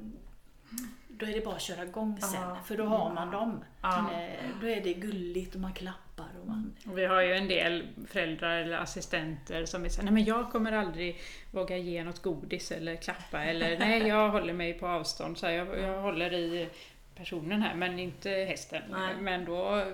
[1.18, 2.58] då är det bara att köra igång sen, Ja.
[2.64, 3.64] för då har man dem.
[3.82, 4.10] Ja.
[4.12, 6.26] Eh, då är det gulligt och man klappar.
[6.42, 10.14] Och man, Och vi har ju en del föräldrar eller assistenter som är såhär, nej
[10.14, 14.74] men jag kommer aldrig våga ge något godis eller klappa eller nej jag håller mig
[14.74, 16.68] på avstånd, så här, jag, jag håller i
[17.14, 18.82] personen här men inte hästen.
[18.90, 19.14] Nej.
[19.20, 19.84] Men då,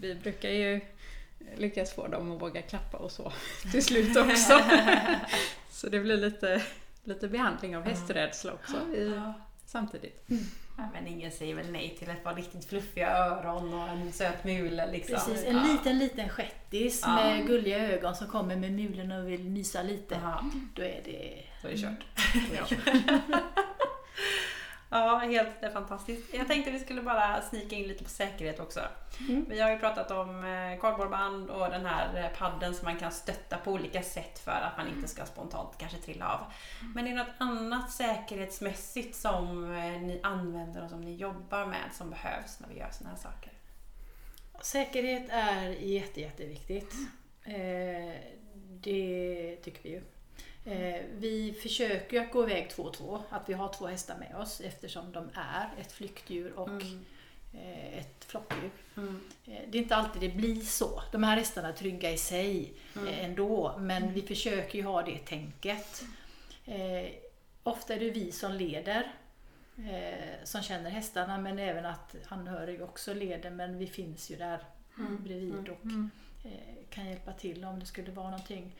[0.00, 0.80] vi brukar ju
[1.56, 3.32] lyckas få dem att våga klappa och så
[3.72, 4.60] till slut också.
[5.70, 6.62] så det blir lite,
[7.04, 9.20] lite behandling av hästrädsla också i,
[9.72, 10.24] samtidigt.
[10.76, 14.44] Ja, men ingen säger väl nej till ett par riktigt fluffiga öron och en söt
[14.44, 15.14] mule liksom.
[15.14, 15.62] Precis, en Ja.
[15.72, 17.14] liten liten shettis Ja.
[17.14, 20.18] med gulliga ögon som kommer med mulen och vill mysa lite.
[20.22, 21.44] Ja, Då är det...
[21.62, 22.04] då är det kört.
[22.54, 22.76] Ja.
[24.92, 26.34] Ja, helt fantastiskt.
[26.34, 28.80] Jag tänkte vi skulle bara snika in lite på säkerhet också.
[29.28, 29.46] Mm.
[29.48, 33.12] Vi har ju pratat om eh, kardborreband och den här eh, padden som man kan
[33.12, 36.40] stötta på olika sätt för att man inte ska spontant kanske trilla av.
[36.94, 41.92] Men är det något annat säkerhetsmässigt som eh, ni använder och som ni jobbar med
[41.92, 43.52] som behövs när vi gör såna här saker?
[44.60, 46.94] Säkerhet är jätte, jätteviktigt.
[47.44, 48.14] Eh,
[48.80, 50.02] det tycker vi ju.
[50.64, 54.36] Eh, vi försöker att gå iväg två och två, att vi har två hästar med
[54.36, 57.04] oss eftersom de är ett flyktdjur och Mm.
[57.54, 58.70] eh, ett flockdjur.
[58.96, 59.20] Mm.
[59.46, 61.02] Eh, Det är inte alltid det blir så.
[61.12, 63.08] De här hästarna är trygga i sig Mm.
[63.20, 66.02] ändå, men vi försöker ju ha det tänket.
[67.62, 69.12] Ofta är det vi som leder,
[70.44, 74.64] som känner hästarna, men även att anhöriga också leder, men vi finns ju där
[74.98, 75.22] Mm.
[75.24, 75.70] bredvid Mm.
[75.72, 78.76] och kan hjälpa till om det skulle vara någonting.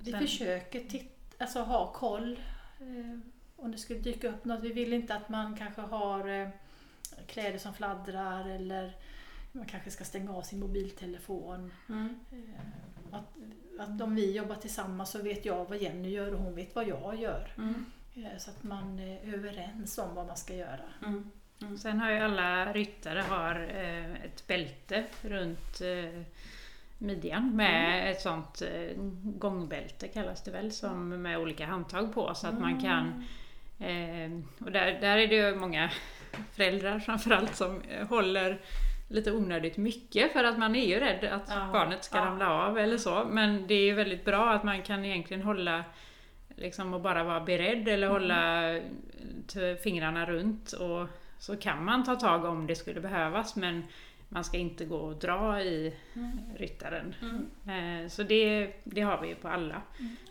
[0.00, 2.40] Vi Sen- försöker titt- alltså, ha koll
[2.80, 3.18] eh,
[3.56, 4.60] om det skulle dyka upp något.
[4.64, 6.48] Vi vill inte att man kanske har eh,
[7.26, 8.96] kläder som fladdrar eller
[9.52, 11.72] man kanske ska stänga av sin mobiltelefon.
[11.88, 12.20] Mm.
[12.32, 12.60] Eh,
[13.14, 13.36] att,
[13.78, 16.88] att om vi jobbar tillsammans så vet jag vad Jenny gör och hon vet vad
[16.88, 17.48] jag gör.
[17.58, 17.86] Mm.
[18.14, 20.80] Eh, så att man är överens om vad man ska göra.
[21.06, 21.30] Mm.
[21.78, 25.80] Sen har ju alla ryttare har eh, ett bälte runt
[27.00, 32.46] midjan med ett sånt eh, gångbälte kallas det väl, som med olika handtag på så
[32.46, 33.24] att man kan
[33.78, 34.30] eh,
[34.64, 35.90] och där, där är det ju många
[36.52, 38.60] föräldrar framförallt som eh, håller
[39.08, 41.68] lite onödigt mycket för att man är ju rädd att Ja.
[41.72, 42.24] barnet ska Ja.
[42.24, 43.24] ramla av eller så.
[43.30, 45.84] Men det är ju väldigt bra att man kan egentligen hålla
[46.56, 48.82] liksom och bara vara beredd eller hålla eh,
[49.52, 51.06] t- fingrarna runt och
[51.38, 53.84] så kan man ta tag om det skulle behövas men
[54.32, 55.94] man ska inte gå och dra i
[56.56, 57.14] ryttaren.
[57.22, 58.02] Mm.
[58.04, 59.82] Eh, Så det, det har vi ju på alla.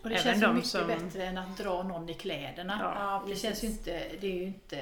[0.02, 2.78] Och det Även känns ju mycket som- bättre än att dra någon i kläderna.
[2.82, 2.94] Ja.
[2.98, 4.78] Ja, det känns ju inte, det är ju inte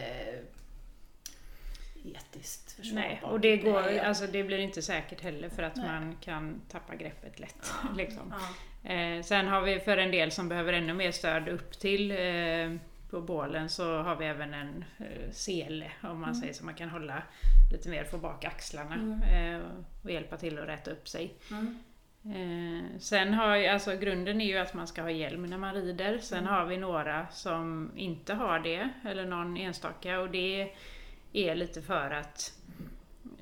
[2.04, 3.04] etiskt försvarbart.
[3.04, 5.86] Nej, och det, går, Nej, alltså det blir inte säkert heller för att Nej.
[5.86, 7.72] man kan tappa greppet lätt.
[7.82, 7.88] Ja.
[7.96, 8.34] Liksom.
[8.82, 8.90] Ja.
[8.90, 12.16] Eh, sen har vi för en del som behöver ännu mer stöd upp till eh,
[13.10, 16.88] på bålen så har vi även en eh, sele om man säger så man kan
[16.88, 17.22] hålla
[17.72, 19.60] lite mer, få bak axlarna eh,
[20.02, 21.34] och hjälpa till att räta upp sig.
[21.50, 21.78] Mm.
[22.24, 25.74] Eh, sen har ju, alltså grunden är ju att man ska ha hjälm när man
[25.74, 26.18] rider.
[26.18, 26.52] Sen Mm.
[26.52, 30.72] har vi några som inte har det, eller någon enstaka och det
[31.32, 32.52] är lite för att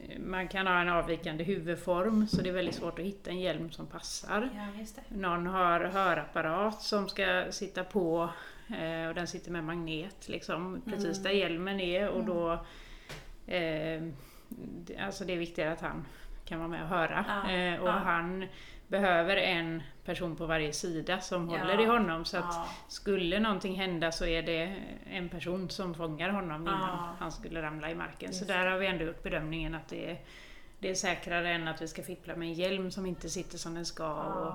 [0.09, 3.41] eh, man kan ha en avvikande huvudform så det är väldigt svårt att hitta en
[3.41, 4.51] hjälm som passar.
[4.55, 5.17] ja.
[5.17, 8.31] Någon har hörapparat som ska sitta på
[9.09, 12.53] och den sitter med magnet liksom precis där hjälmen är och då
[13.47, 14.03] eh,
[14.49, 16.05] det- Alltså det är viktigare att han
[16.45, 17.93] kan vara med och höra Ja, eh, och ja.
[17.93, 18.47] han
[18.89, 22.69] behöver en person på varje sida som Ja, håller i honom så att Ja.
[22.89, 24.77] skulle någonting hända så är det
[25.11, 28.33] en person som fångar honom innan han skulle ramla i marken.
[28.33, 30.19] Så Just där har vi ändå gjort bedömningen att det är,
[30.79, 33.75] det är säkrare än att vi ska fippla med en hjälm som inte sitter som
[33.75, 34.13] den ska.
[34.15, 34.55] Och.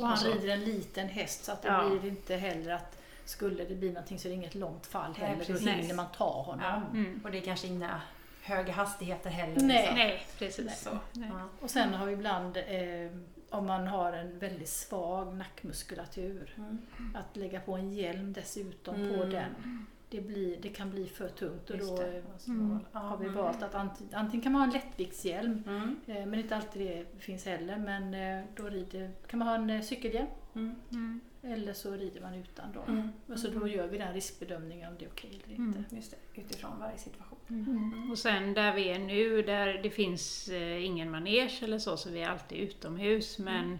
[0.00, 0.32] Och han så.
[0.32, 1.88] rider en liten häst så att det Ja.
[1.88, 3.01] blir inte heller att
[3.32, 5.44] skulle det bli någonting så är det inget långt fall Nej, heller.
[5.48, 6.64] Då hinner man ta honom.
[6.64, 6.98] Ja.
[6.98, 7.20] Mm.
[7.24, 8.00] Och det är kanske inga
[8.42, 9.60] höga hastigheter heller.
[9.62, 9.76] Nej.
[9.78, 9.94] liksom.
[9.96, 10.80] Nej, precis.
[10.82, 10.98] Så.
[11.12, 11.28] Nej.
[11.32, 11.48] Ja.
[11.60, 13.10] Och sen har vi ibland, eh,
[13.50, 16.78] om man har en väldigt svag nackmuskulatur, Mm.
[17.14, 19.30] att lägga på en hjälm dessutom på Mm.
[19.30, 19.86] den.
[20.08, 22.02] Det, blir, det kan bli för tungt och Just då
[22.46, 22.78] Mm.
[22.92, 26.00] har vi valt att antingen, antingen kan man ha en lättviktshjälm, Mm.
[26.06, 29.70] eh, men inte alltid det finns heller, men eh, då rider, kan man ha en
[29.70, 30.74] eh, cykelhjälm Mm.
[30.90, 31.20] Mm.
[31.42, 32.92] Eller så rider man utan då.
[32.92, 33.12] Mm.
[33.28, 35.74] Och så då gör vi den riskbedömningen om det är okej eller Mm.
[35.78, 35.96] inte.
[35.96, 37.38] Just det, utifrån varje situation.
[37.48, 38.10] Mm.
[38.10, 42.10] Och sen där vi är nu, där det finns eh, ingen manege eller så, så
[42.10, 43.38] vi är alltid utomhus.
[43.38, 43.78] Men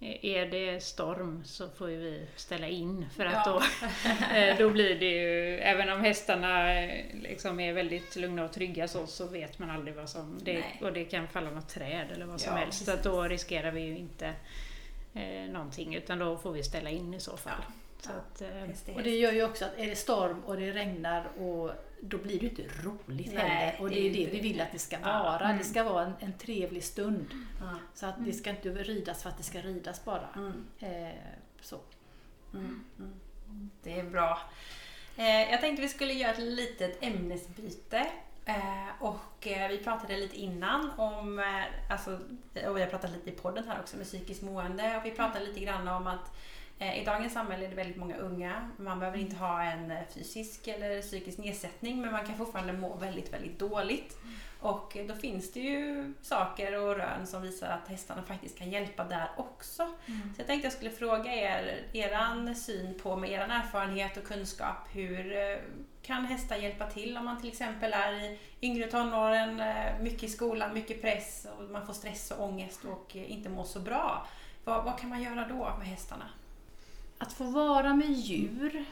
[0.00, 3.62] eh, är det storm så får ju vi ställa in för att Ja.
[4.32, 6.64] då, eh, då blir det ju, även om hästarna
[7.22, 10.92] liksom är väldigt lugna och trygga så, så vet man aldrig vad som, det, och
[10.92, 12.84] det kan falla något träd eller vad som Ja, helst.
[12.84, 14.32] Så då riskerar vi ju inte
[15.16, 17.62] eh, någonting utan då får vi ställa in i så fall.
[18.00, 18.16] Så Ja.
[18.18, 18.42] att,
[18.88, 22.18] eh, Och det gör ju också att är det storm och det regnar och då
[22.18, 23.80] blir det inte roligt Nej, heller.
[23.80, 25.44] Och det det är det vi vill att det ska vara.
[25.44, 25.58] Mm.
[25.58, 27.26] Det ska vara en, en trevlig stund.
[27.60, 27.78] Ja.
[27.94, 30.28] Så att det ska inte ridas för att det ska ridas bara.
[30.36, 30.66] Mm.
[30.78, 31.14] Eh,
[31.60, 31.80] så.
[32.54, 32.84] Mm.
[32.98, 33.70] Mm.
[33.82, 34.40] Det är bra.
[35.16, 38.06] Eh, jag tänkte vi skulle göra ett litet ämnesbyte
[38.48, 42.10] Eh, och eh, vi pratade lite innan om, eh, alltså,
[42.68, 44.96] och vi har pratat lite i podden här också med psykiskt mående.
[44.96, 46.36] Och vi pratade lite grann om att
[46.78, 48.70] i dagens samhälle är det väldigt många unga.
[48.76, 52.96] Man behöver inte ha en eh, fysisk eller psykisk nedsättning men man kan fortfarande må
[52.96, 54.18] väldigt, väldigt dåligt.
[54.60, 59.04] Och då finns det ju saker och rön som visar att hästarna faktiskt kan hjälpa
[59.04, 59.82] där också.
[59.82, 60.34] Mm.
[60.34, 64.88] Så jag tänkte jag skulle fråga er, eran syn på, med eran erfarenhet och kunskap,
[64.92, 65.58] hur eh,
[66.02, 70.28] kan hästar hjälpa till om man till exempel är i yngre tonåren, eh, mycket i
[70.28, 74.26] skolan, mycket press och man får stress och ångest och eh, inte mår så bra.
[74.64, 76.28] Vad, vad kan man göra då med hästarna?
[77.18, 78.84] Att få vara med djur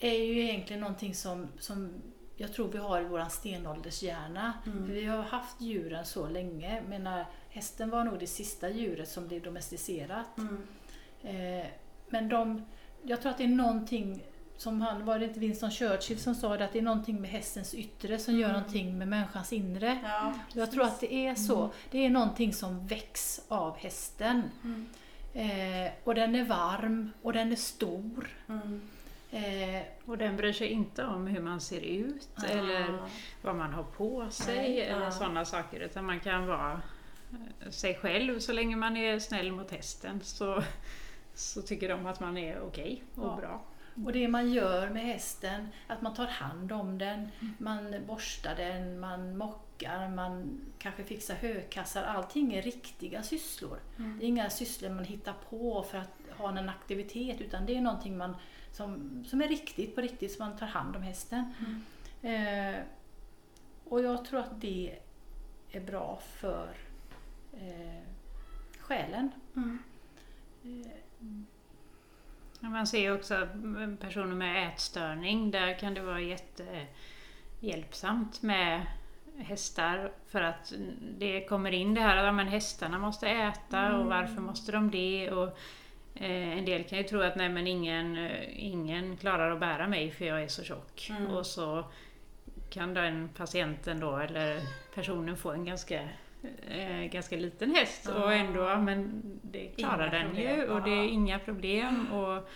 [0.00, 1.90] är ju egentligen någonting som, som
[2.36, 4.52] jag tror vi har i vår stenåldershjärna.
[4.66, 4.86] Mm.
[4.86, 6.80] För vi har haft djuren så länge.
[6.88, 10.26] Menar, hästen var nog det sista djuret som blev domesticerat.
[11.22, 11.66] Eh,
[12.08, 12.64] men de,
[13.02, 14.22] jag tror att det är någonting
[14.56, 17.30] som han, var det inte Winston Churchill som sa det, att det är någonting med
[17.30, 18.60] hästens yttre som gör Mm.
[18.60, 19.98] någonting med människans inre.
[20.04, 21.70] Ja, Jag tror att det är så.
[21.90, 24.42] Det är någonting som väcks av hästen.
[25.38, 28.28] Eh, och den är varm och den är stor.
[28.48, 28.80] Mm.
[29.30, 32.98] Eh, Och den bryr sig inte om hur man ser ut eller
[33.42, 35.10] vad man har på sig Nej, eller ja.
[35.10, 35.80] sådana saker.
[35.80, 36.80] Utan man kan vara
[37.32, 40.62] eh, sig själv så länge man är snäll mot hästen så,
[41.34, 43.36] så tycker de att man är okej och Ja.
[43.40, 43.62] bra.
[44.06, 47.54] och det man gör med hästen, att man tar hand om den, Mm.
[47.58, 49.67] man borstar den, man mockar,
[50.14, 52.02] man kanske fixar hökassar.
[52.02, 53.78] Allting är riktiga sysslor.
[53.98, 54.18] Mm.
[54.18, 57.80] Det är inga sysslor man hittar på för att ha en aktivitet utan det är
[57.80, 58.36] någonting man,
[58.72, 61.54] som, som är riktigt på riktigt, så man tar hand om hästen.
[61.58, 61.82] Mm.
[62.22, 62.76] Eh,
[63.84, 64.98] och jag tror att det
[65.70, 66.68] är bra för
[67.52, 68.02] eh,
[68.80, 69.30] själen.
[69.56, 69.78] Mm.
[70.64, 70.86] Eh,
[72.60, 73.48] Man ser också
[74.00, 78.86] personer med ätstörning, där kan det vara jättehjälpsamt med
[79.38, 80.72] hästar för att
[81.18, 85.30] det kommer in det här att men hästarna måste äta och varför måste de det?
[85.30, 85.58] Och,
[86.14, 89.86] eh, en del kan ju tro att nej men ingen, eh, ingen klarar att bära
[89.86, 91.10] mig för jag är så tjock.
[91.10, 91.34] Mm.
[91.34, 91.84] Och så
[92.70, 94.60] kan den patienten då, eller
[94.94, 96.00] personen få en ganska
[96.68, 100.56] eh, ganska liten häst och ändå, ja, men det klarar Inga den problem.
[100.56, 102.12] ju och det är inga problem.
[102.12, 102.48] Och,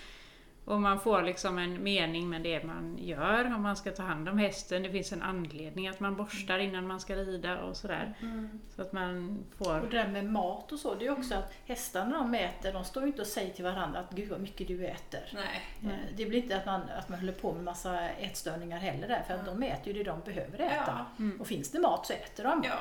[0.65, 4.29] och man får liksom en mening med det man gör om man ska ta hand
[4.29, 4.83] om hästen.
[4.83, 8.15] Det finns en anledning att man borstar innan man ska rida och sådär.
[8.23, 8.61] Mm.
[8.77, 9.81] så att man Och får...
[9.81, 13.03] det där med mat och så, det är också att hästarna de äter, de står
[13.03, 15.21] ju inte och säger till varandra att gud vad mycket du äter.
[15.35, 15.61] Nej.
[15.93, 19.23] Eh, Det blir inte att man, att man håller på med massa ätstörningar heller där,
[19.27, 20.85] för att de äter ju det de behöver äta.
[20.87, 21.07] Ja.
[21.19, 21.41] Mm.
[21.41, 22.65] Och finns det mat så äter de.
[22.65, 22.79] Ja.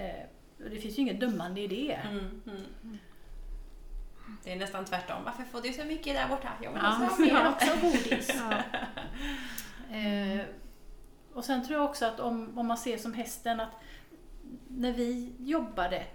[0.00, 0.24] Eh,
[0.64, 1.92] och det finns ju inget dömande i det.
[1.92, 2.42] Mm.
[4.34, 4.42] Mm.
[4.44, 5.24] Det är nästan tvärtom.
[5.24, 6.48] Varför får du så mycket där borta?
[6.62, 7.04] Jag vill Ja.
[7.06, 7.48] också ha mer.
[7.48, 8.30] också godis.
[9.90, 10.44] Eh,
[11.34, 13.70] och sen tror jag också att om, om man ser som hästen att
[14.68, 16.06] när vi jobbade,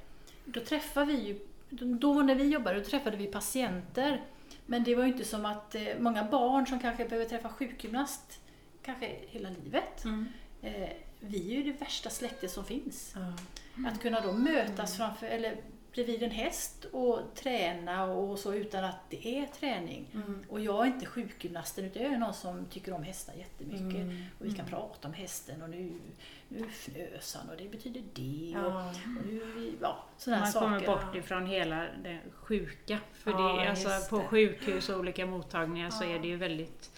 [0.45, 4.21] då träffade vi ju, då när vi jobbade då träffade vi patienter.
[4.65, 8.39] Men det var ju inte som att eh, många barn som kanske behöver träffa sjukgymnast
[8.83, 10.03] kanske hela livet.
[10.05, 10.27] Mm.
[10.61, 13.15] Eh, vi är ju det värsta släktet som finns.
[13.15, 13.89] Ja.
[13.89, 15.57] Att kunna då mötas framför, eller
[15.93, 20.05] bredvid en häst och träna och så utan att det är träning.
[20.13, 20.45] Mm.
[20.49, 24.01] Och jag är inte sjukgymnasten utan jag är någon som tycker om hästar jättemycket.
[24.01, 24.23] Mm.
[24.39, 25.93] Och vi kan prata om hästen och nu,
[26.47, 28.57] nu fnös han och det betyder det.
[28.59, 28.89] Och, Ja.
[28.89, 30.65] och nu vi, ja, sådana Man saker.
[30.65, 32.99] kommer bort ifrån hela det sjuka.
[33.13, 34.27] För Ja, det, alltså, på det.
[34.27, 36.09] sjukhus och olika mottagningar så Ja.
[36.09, 36.91] är det ju väldigt...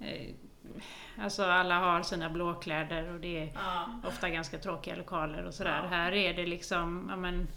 [0.00, 0.30] Eh,
[1.18, 3.52] alltså alla har sina blåkläder och det är
[4.08, 5.82] ofta ganska tråkiga lokaler och sådär.
[5.90, 7.48] Här är det liksom, men,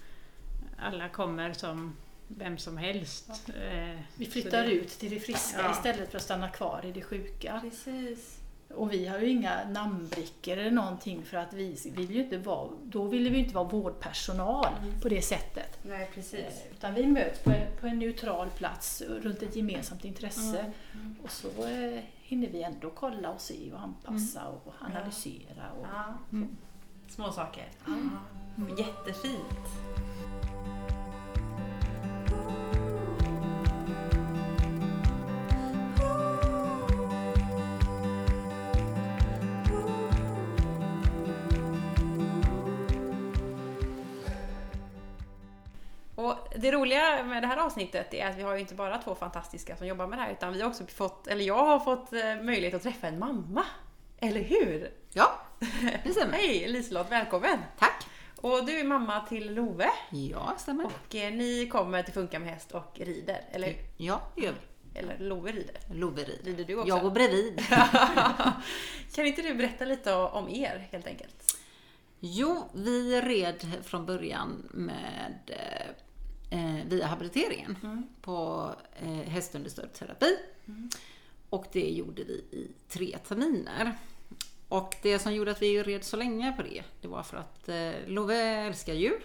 [0.82, 1.96] alla kommer som
[2.28, 3.50] vem som helst.
[3.62, 5.72] Eh, Vi flyttar det- ut till det friska Ja.
[5.72, 7.60] istället för att stanna kvar i det sjuka.
[7.62, 8.38] Precis.
[8.76, 12.70] Och vi har ju inga namnbrickor eller någonting för att vi vill ju inte vara,
[12.84, 15.00] då ville vi inte vara vårdpersonal Mm.
[15.02, 15.80] på det sättet.
[15.84, 16.34] Nej, precis.
[16.40, 20.60] Eh, Utan vi möts på en, på en neutral plats runt ett gemensamt intresse.
[20.94, 21.16] Mm.
[21.24, 25.72] Och så eh, hinner vi ändå kolla och se och anpassa och analysera.
[25.80, 26.14] Och, Ja.
[26.32, 26.58] Mm.
[27.10, 27.66] Små saker.
[27.86, 27.94] Ja.
[28.78, 29.68] Jättefint.
[46.22, 49.16] Och det roliga med det här avsnittet är att vi har ju inte bara två
[49.16, 52.14] fantastiska som jobbar med det här utan vi har också fått, eller jag har fått
[52.14, 53.66] eh, möjlighet att träffa en mamma.
[54.20, 54.92] Eller hur?
[55.14, 55.42] Ja,
[56.04, 56.34] det stämmer.
[56.34, 57.60] Hej Liselott, välkommen!
[57.80, 58.11] Tack.
[58.42, 60.86] Och du är mamma till Love Ja, stämmer.
[60.86, 63.76] och eh, ni kommer till Funka med häst och rider, eller?
[63.98, 65.00] Ja, det gör vi.
[65.00, 65.76] Eller Love rider.
[65.94, 66.44] Love rider.
[66.44, 66.88] Rider du också?
[66.88, 67.62] Jag går bredvid.
[69.16, 71.58] kan inte du berätta lite om er helt enkelt?
[72.20, 78.04] Jo, vi red från början med eh, eh via habiliteringen Mm.
[78.22, 78.70] på
[79.02, 80.38] eh, hästunderstödd terapi.
[81.50, 83.96] Och det gjorde vi i tre terminer.
[84.72, 87.70] Och det som gjorde att vi red så länge på det, det var för att
[87.70, 89.24] eh, Love älskar djur.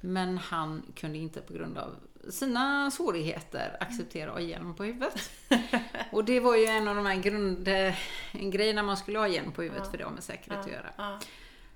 [0.00, 1.96] Men han kunde inte på grund av
[2.30, 5.30] sina svårigheter acceptera att ha hjälm på huvudet.
[6.12, 9.90] Och det var ju en av de här grundgrejerna man skulle ha hjälm på huvudet
[9.90, 10.90] för det har med säkerhet att göra.
[10.96, 11.18] Ja.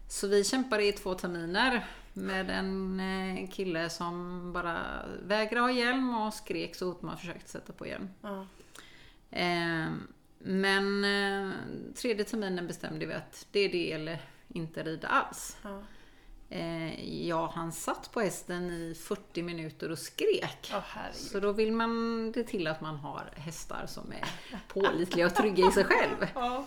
[0.08, 4.78] Så vi kämpade i två terminer med en eh, kille som bara
[5.22, 8.08] vägrade ha hjälm och skrek så fort man försökte sätta på hjälm.
[8.22, 8.46] Ja.
[10.38, 11.52] Men eh,
[11.94, 15.56] tredje terminen bestämde vi att det är det eller inte rida alls.
[15.62, 15.82] Ja.
[16.50, 20.70] Eh, ja, han satt på hästen i 40 minuter och skrek.
[20.70, 21.14] Herregud.
[21.14, 24.24] Så då vill man det till att man har hästar som är
[24.68, 26.30] pålitliga och trygga i sig själv.
[26.34, 26.66] Ja.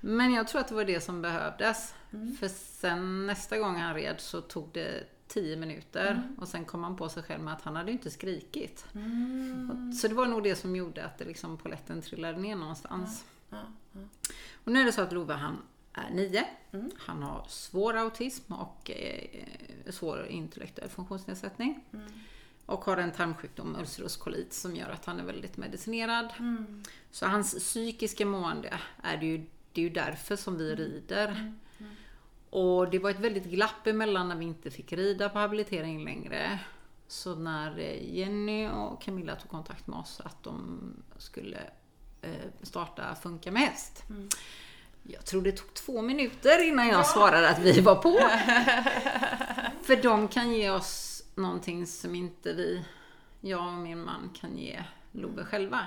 [0.00, 1.94] Men jag tror att det var det som behövdes.
[2.40, 6.96] För sen nästa gång han red så tog det 10 minuter och sen kom han
[6.96, 8.86] på sig själv med att han hade inte skrikit.
[9.70, 13.24] Och- Så det var nog det som gjorde att det liksom poletten trillade ner någonstans.
[13.50, 13.62] Ja.
[14.64, 15.56] Och nu är det så att Love han
[15.92, 16.44] är nio.
[16.98, 19.42] Han har svår autism och eh,
[19.90, 21.84] svår intellektuell funktionsnedsättning.
[22.66, 26.28] Och har en tarmsjukdom, ulcerös kolit, som gör att han är väldigt medicinerad.
[27.10, 29.38] Så hans psykiska mående är det ju,
[29.72, 31.54] det är ju därför som vi rider.
[32.58, 36.58] Och det var ett väldigt glapp emellan när vi inte fick rida på habilitering längre.
[37.08, 40.78] Så när eh, Jenny och Camilla tog kontakt med oss att de
[41.18, 41.58] skulle
[42.22, 42.30] eh,
[42.62, 44.02] starta Funka med häst.
[45.02, 48.18] Jag tror det tog två minuter innan jag svarade att vi var på.
[49.82, 52.84] För de kan ge oss någonting som inte vi,
[53.40, 55.86] jag och min man, kan ge Love själva.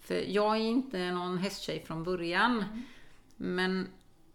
[0.00, 2.64] För jag är inte någon hästtjej från början.
[3.36, 3.88] Men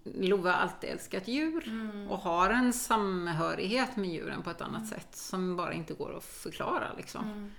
[0.04, 5.16] Love har alltid älskat djur och har en samhörighet med djuren på ett annat sätt
[5.16, 6.88] som bara inte går att förklara.
[6.98, 7.52] Liksom.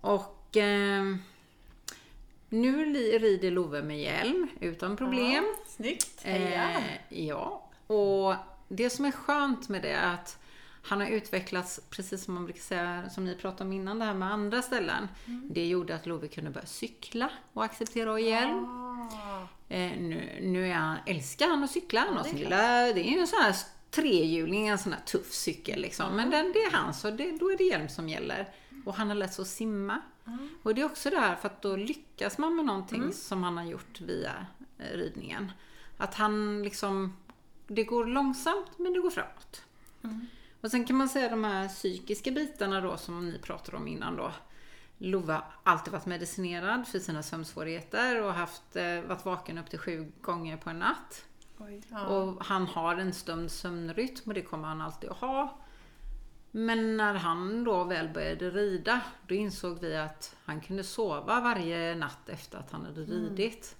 [0.00, 1.16] Och eh,
[2.48, 2.84] nu
[3.18, 5.44] rider Love med hjälm utan problem.
[5.66, 6.22] Snyggt!
[6.22, 6.70] Heja!
[6.70, 8.34] Eh, ja, och
[8.68, 10.38] det som är skönt med det är att
[10.84, 14.14] han har utvecklats, precis som man brukar säga, som ni pratade om innan, det här
[14.14, 15.08] med andra ställen.
[15.50, 18.64] Det gjorde att Love kunde börja cykla och acceptera att ha hjälm.
[18.64, 19.48] Ah.
[19.72, 22.00] Eh, nu, nu är han, älskar han att cykla.
[22.00, 23.56] Han har det är sin lilla, det är ju en sån här
[23.90, 26.16] trehjuling, en sån här tuff cykel liksom.
[26.16, 28.48] Men den, det är han, så det, då är det hjälm som gäller.
[28.84, 30.00] Och han har lärt sig att simma.
[30.62, 33.56] Och det är också det här, för att då lyckas man med någonting som han
[33.56, 34.46] har gjort via
[34.78, 35.52] eh, ridningen.
[35.96, 37.16] Att han liksom,
[37.66, 39.62] det går långsamt men det går framåt.
[40.60, 44.16] Och sen kan man säga de här psykiska bitarna då som ni pratade om innan
[44.16, 44.32] då.
[45.04, 50.12] Lova alltid varit medicinerad för sina sömnsvårigheter och haft, eh, varit vaken upp till sju
[50.20, 51.24] gånger på en natt.
[51.58, 51.82] Oj.
[51.88, 52.06] Ja.
[52.06, 55.58] Och han har en stömd sömnrytm och det kommer han alltid att ha.
[56.50, 61.94] Men när han då väl började rida, då insåg vi att han kunde sova varje
[61.94, 63.76] natt efter att han hade ridit.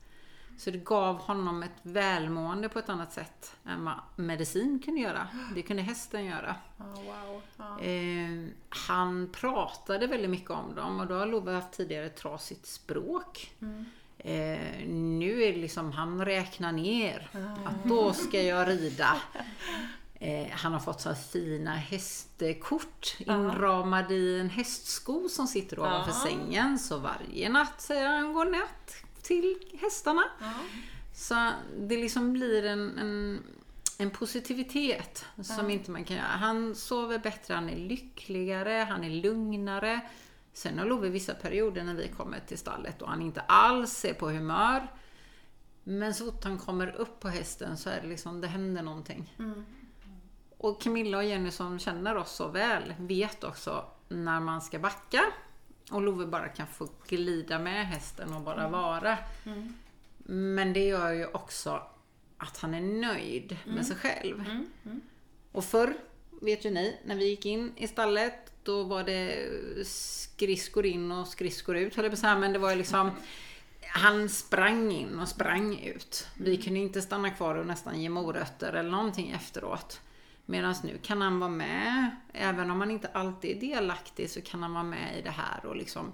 [0.59, 5.29] Så det gav honom ett välmående på ett annat sätt än vad medicin kunde göra.
[5.55, 6.55] Det kunde hästen göra.
[6.77, 6.85] Ja,
[7.57, 7.81] wow.
[7.85, 13.55] Eh, han pratade väldigt mycket om dem och då har Love haft tidigare trasigt språk.
[14.19, 17.29] Eh, nu är det liksom, han räknar ner
[17.65, 19.17] att då ska jag rida.
[20.15, 26.27] Eh, han har fått så fina hästkort inramade i en hästsko som sitter ovanför Ja.
[26.31, 26.79] sängen.
[26.79, 30.25] Så varje natt säger han godnatt till hästarna.
[31.15, 33.43] Så det liksom blir en, en,
[33.99, 36.27] en positivitet som inte man kan göra.
[36.27, 40.01] Han sover bättre, han är lyckligare, han är lugnare.
[40.53, 44.15] Sen har Love vissa perioder när vi kommer till stallet och han inte alls är
[44.15, 44.89] på humör.
[45.85, 49.37] Men så fort han kommer upp på hästen så är det liksom, det händer någonting.
[50.59, 55.23] Och Camilla och Jenny som känner oss så väl vet också när man ska backa.
[55.91, 59.19] Och Love bara kan få glida med hästen och bara vara.
[60.25, 61.83] Men det gör ju också
[62.39, 64.45] att han är nöjd med sig själv.
[65.53, 65.95] Och förr,
[66.43, 69.49] vet ju ni, när vi gick in i stallet då var det
[69.87, 72.39] skridskor in och skridskor ut höll jag på att säga.
[72.39, 73.11] Men det var ju liksom
[73.83, 76.27] han sprang in och sprang ut.
[76.35, 80.01] Vi kunde inte stanna kvar och nästan ge morötter eller någonting efteråt.
[80.47, 84.63] Medan nu kan han vara med, även om han inte alltid är delaktig så kan
[84.63, 86.13] han vara med i det här och liksom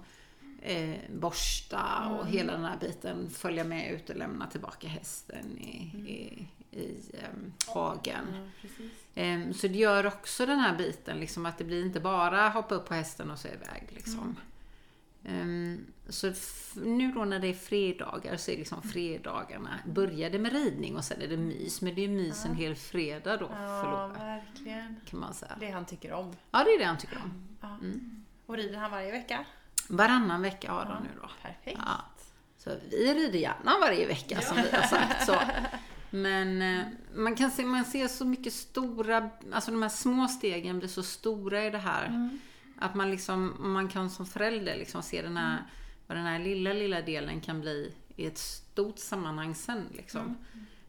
[0.61, 5.91] eh, borsta och hela den här biten, följa med ut och lämna tillbaka hästen i,
[6.07, 6.47] i,
[6.79, 8.25] i em, hagen.
[8.61, 8.69] Ja.
[9.15, 12.75] Em, Så det gör också den här biten, liksom, att det blir inte bara hoppa
[12.75, 13.87] upp på hästen och så iväg.
[13.89, 14.35] Liksom.
[15.25, 16.33] Ehm, så
[16.75, 21.21] nu då när det är fredagar så är liksom fredagarna började med ridning och sen
[21.21, 21.81] är det mys.
[21.81, 24.95] Men det är mys en hel fredag då Ja, verkligen.
[25.05, 25.55] kan man säga.
[25.59, 26.35] Det han tycker om.
[26.51, 27.47] Ja, det är det han tycker om.
[27.61, 27.77] Ja.
[28.45, 29.45] Och rider han varje vecka?
[29.89, 31.29] Varannan vecka har han nu då.
[31.41, 31.79] Perfekt.
[31.85, 32.05] Ja.
[32.57, 35.25] Så vi rider gärna varje vecka som vi har sagt.
[35.25, 35.35] Så.
[36.09, 40.79] Men eh, man kan se, man ser så mycket stora, alltså de här små stegen
[40.79, 42.29] blir så stora i det här.
[42.79, 45.63] Att man liksom, man kan som förälder liksom se den här,
[46.07, 50.37] vad den här lilla, lilla delen kan bli i ett stort sammanhang sen liksom.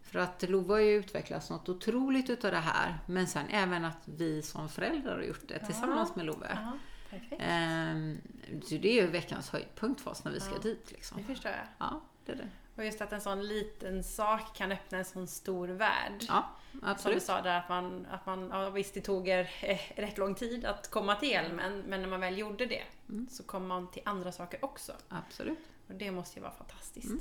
[0.03, 2.99] För att Lova har ju utvecklats något otroligt utav det här.
[3.07, 6.49] Men sen även att vi som föräldrar har gjort det tillsammans med Love.
[6.51, 6.73] Ja,
[7.11, 7.43] perfekt.
[7.45, 8.19] Ehm,
[8.65, 10.59] så det är ju veckans höjdpunkt för oss när vi ska Ja.
[10.61, 10.87] dit.
[10.87, 11.25] Det Liksom.
[11.25, 11.61] förstår jag.
[11.79, 12.49] Ja, det är det.
[12.77, 16.25] Och just att en sån liten sak kan öppna en sån stor värld.
[16.29, 17.23] Ja, Som du absolut.
[17.23, 20.65] sa där att man, att man ja, visst det tog er eh, rätt lång tid
[20.65, 23.29] att komma till Hjälmen, men när man väl gjorde det Mm.
[23.31, 24.93] så kom man till andra saker också.
[25.09, 25.59] Absolut.
[25.89, 27.07] Och det måste ju vara fantastiskt.
[27.11, 27.21] Mm.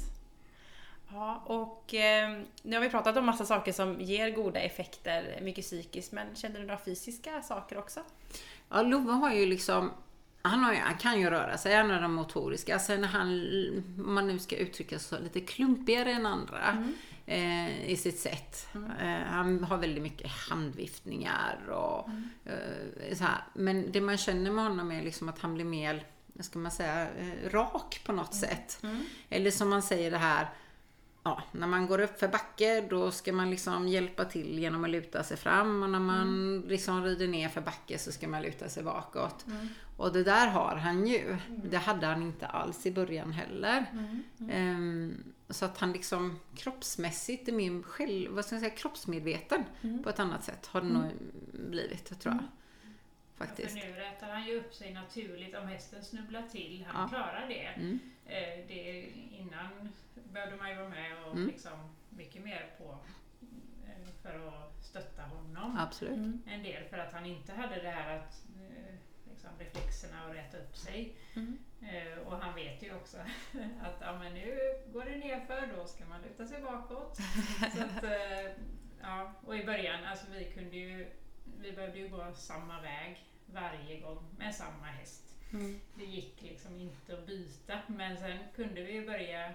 [1.14, 5.66] Ja, och eh, nu har vi pratat om massa saker som ger goda effekter, mycket
[5.66, 8.00] psykiskt, men känner du några fysiska saker också?
[8.70, 9.92] Ja, Love har ju liksom
[10.42, 12.80] han, har han kan ju röra sig, han är den motoriska.
[12.80, 13.28] Sen är han,
[13.98, 16.86] om man nu ska uttrycka sig så, lite klumpigare än andra
[17.26, 18.68] eh, i sitt sätt.
[19.02, 22.10] Eh, han har väldigt mycket handviftningar och
[22.46, 23.44] eh, så här.
[23.54, 26.04] Men det man känner med honom är liksom att han blir mer,
[26.40, 28.82] ska man säga, eh, rak på något sätt.
[29.30, 30.50] Eller som man säger det här,
[31.30, 34.90] ja, när man går upp för backe då ska man liksom hjälpa till genom att
[34.90, 35.84] luta sig fram.
[35.84, 39.46] Och när man liksom rider ner för backe så ska man luta sig bakåt.
[39.98, 41.38] Och det där har han ju.
[41.64, 43.86] Det hade han inte alls i början heller.
[44.52, 49.64] Ehm, så att han liksom kroppsmässigt är mer själv, vad ska jag säga, kroppsmedveten
[50.04, 51.12] på ett annat sätt har det nog
[51.70, 52.44] blivit, tror jag.
[53.40, 53.80] Faktiskt.
[53.80, 56.86] För nu rätar han ju upp sig naturligt om hästen snubblar till.
[56.90, 57.18] Han Ja.
[57.18, 57.66] klarar det.
[57.66, 58.00] Mm.
[58.26, 59.10] Eh, det.
[59.40, 59.90] Innan
[60.34, 61.48] behövde man ju vara med och Mm.
[61.48, 62.98] liksom mycket mer på
[63.88, 65.78] eh, för att stötta honom.
[65.80, 66.36] Absolut.
[66.48, 68.96] En del för att han inte hade det här att eh,
[69.30, 71.16] liksom reflexerna och räta upp sig.
[71.36, 71.58] Mm.
[71.82, 73.18] Eh, och han vet ju också
[73.82, 74.58] att ja, men nu
[74.94, 77.18] går det nerför, då ska man luta sig bakåt.
[77.78, 78.52] Så att, eh,
[79.02, 81.08] ja, och i början, alltså vi kunde ju,
[81.58, 85.24] vi behövde ju gå samma väg varje gång med samma häst.
[85.54, 85.80] Mm.
[85.96, 89.54] Det gick liksom inte att byta, men sen kunde vi börja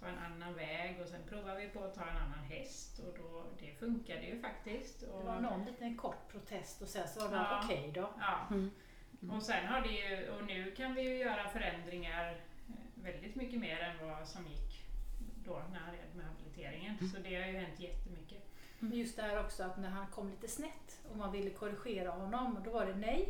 [0.00, 3.18] ta en annan väg och sen provade vi på att ta en annan häst och
[3.18, 5.02] då, det funkade ju faktiskt.
[5.02, 7.62] Och, Det var någon liten kort protest och sen så var det Ja.
[7.64, 8.10] okej då.
[8.20, 8.46] Ja.
[8.50, 8.70] Mm.
[9.30, 12.32] Och sen har det ju, och nu kan vi ju göra förändringar
[12.68, 14.84] eh, väldigt mycket mer än vad som gick
[15.44, 17.08] då när med habiliteringen.
[17.10, 18.27] Så det har ju hänt jättemycket.
[18.78, 22.10] Men just det här också att när han kom lite snett och man ville korrigera
[22.10, 23.28] honom, då var det nej.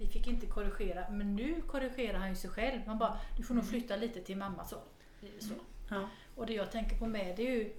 [0.00, 2.80] Vi fick inte korrigera, men nu korrigerar han ju sig själv.
[2.86, 4.76] Man bara, du får nog flytta lite till mamma så.
[5.20, 5.54] det så.
[5.90, 6.08] Ja.
[6.36, 7.72] Och det jag tänker på med det är ju,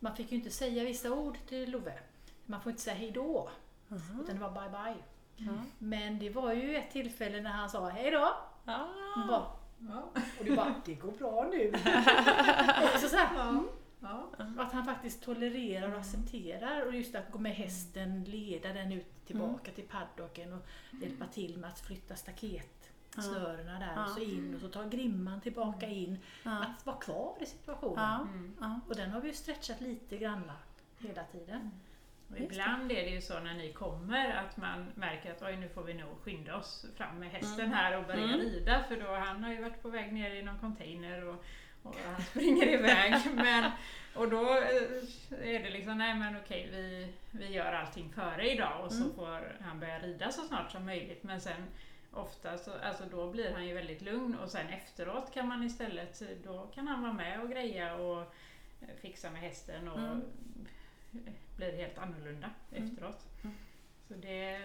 [0.00, 1.92] man fick ju inte säga vissa ord till Love.
[2.46, 3.50] Man får inte säga hejdå,
[4.22, 5.02] utan det var bye bye.
[5.36, 5.52] Ja.
[5.78, 8.32] Men det var ju ett tillfälle när han sa hejdå.
[9.16, 9.46] Man bara,
[9.78, 10.02] Ja.
[10.38, 11.68] och du bara, det går bra nu.
[12.94, 13.68] och så så här, mm.
[14.00, 14.30] Ja.
[14.58, 19.26] Att han faktiskt tolererar och accepterar och just att gå med hästen, leda den ut
[19.26, 20.66] tillbaka till paddocken och
[21.02, 25.86] hjälpa till med att flytta staketsnörena där och så in och så tar grimman tillbaka
[25.86, 26.18] in.
[26.42, 26.58] Ja.
[26.64, 28.04] Att vara kvar i situationen.
[28.04, 28.20] Ja.
[28.66, 28.80] Mm.
[28.88, 30.52] Och den har vi ju stretchat lite grann
[30.98, 31.70] hela tiden.
[32.30, 35.68] Och ibland är det ju så när ni kommer att man märker att oj nu
[35.68, 38.38] får vi nog skynda oss fram med hästen här och börja Mm.
[38.40, 41.44] rida för då han har ju varit på väg ner i någon container och,
[41.88, 43.14] och han springer iväg.
[43.34, 43.70] Men,
[44.14, 48.84] och då eh, är det liksom, nej men okej vi, vi gör allting före idag
[48.84, 49.14] och så Mm.
[49.16, 51.22] får han börja rida så snart som möjligt.
[51.22, 51.62] Men sen
[52.12, 56.22] ofta så, alltså då blir han ju väldigt lugn och sen efteråt kan man istället,
[56.44, 58.20] då kan han vara med och greja och
[58.82, 60.22] eh, fixa med hästen och Mm.
[61.56, 62.84] blir helt annorlunda Mm.
[62.90, 63.24] efteråt.
[63.44, 63.56] Mm.
[64.08, 64.62] Så det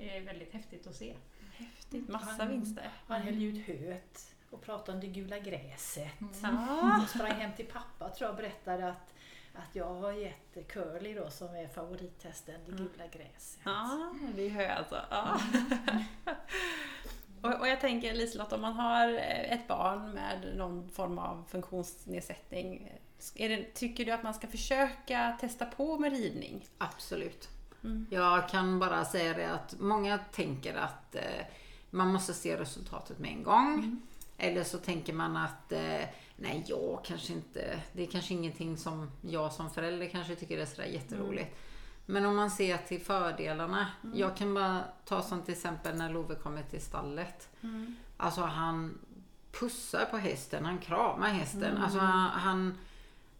[0.00, 1.14] är väldigt häftigt att se.
[1.52, 2.08] Häftigt.
[2.08, 2.90] Massa Han- vinster.
[3.06, 6.12] Han höll ju ut höet och pratade om det gula gräset.
[6.42, 7.00] Ja.
[7.02, 9.14] Och sprang hem till pappa tror jag och berättade att,
[9.54, 13.60] att jag har gett Curly då som är favorithästen det gula gräset.
[13.64, 15.00] Ja, vi hör alltså.
[15.10, 15.40] Ja.
[17.42, 21.44] och, och jag tänker Liselott, om man har eh, ett barn med någon form av
[21.48, 22.92] funktionsnedsättning,
[23.34, 26.66] är det, tycker du att man ska försöka testa på med ridning?
[26.78, 27.48] Absolut.
[27.84, 28.06] Mm.
[28.10, 31.46] Jag kan bara säga det att många tänker att eh,
[31.90, 34.00] man måste se resultatet med en gång.
[34.42, 39.10] Eller så tänker man att eh, nej, jag kanske inte, det är kanske ingenting som
[39.20, 41.56] jag som förälder kanske tycker är sådär jätteroligt.
[42.06, 43.86] Men om man ser till fördelarna.
[44.14, 47.48] Jag kan bara ta som till exempel när Love kommer till stallet.
[48.16, 48.98] Alltså han
[49.52, 51.64] pussar på hästen, han kramar hästen.
[51.64, 51.82] Mm.
[51.82, 52.78] Alltså han,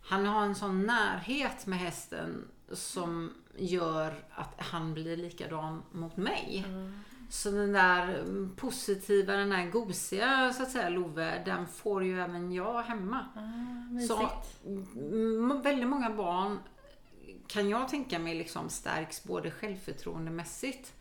[0.02, 6.64] han har en sån närhet med hästen som gör att han blir likadan mot mig.
[6.66, 7.00] Mm.
[7.32, 12.20] Så den där mm, positiva, den där gosiga så att säga Love, den får ju
[12.20, 13.26] även jag hemma.
[13.36, 14.30] Ah, Så
[14.64, 16.58] mm, väldigt många barn
[17.46, 20.92] kan jag tänka mig liksom stärks både självförtroendemässigt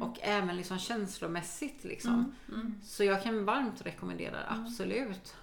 [0.00, 1.84] och även liksom känslomässigt.
[1.84, 2.34] Liksom.
[2.82, 5.34] Så jag kan varmt rekommendera det, absolut.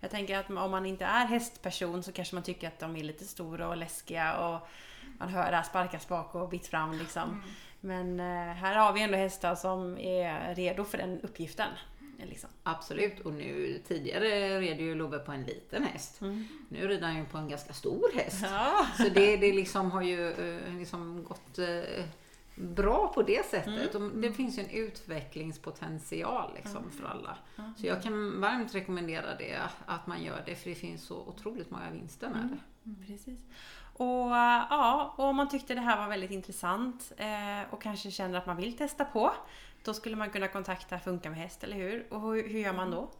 [0.00, 3.04] Jag tänker att om man inte är hästperson så kanske man tycker att de är
[3.04, 4.68] lite stora och läskiga och
[5.18, 7.42] man hör det här sparkas bak och bitt fram liksom.
[7.84, 11.68] Men eh, här har vi ändå hästar som är redo för den uppgiften.
[12.18, 12.50] Liksom.
[12.62, 13.20] Absolut.
[13.20, 16.20] Och nu tidigare red ju Love på en liten häst.
[16.68, 18.40] Nu rider han ju på en ganska stor häst.
[18.42, 18.86] Ja.
[18.96, 22.04] Så det, det liksom har ju eh, liksom gått eh,
[22.54, 23.94] bra på det sättet.
[23.94, 27.38] Och det finns ju en utvecklingspotential liksom för alla.
[27.76, 30.54] Så jag kan varmt rekommendera det, att man gör det.
[30.54, 32.58] För det finns så otroligt många vinster med det.
[33.06, 33.40] Precis.
[33.96, 38.38] Och ja, och om man tyckte det här var väldigt intressant eh, och kanske känner
[38.38, 39.32] att man vill testa på,
[39.84, 42.12] då skulle man kunna kontakta Funka med häst, eller hur?
[42.12, 43.10] Och hur, hur gör man då?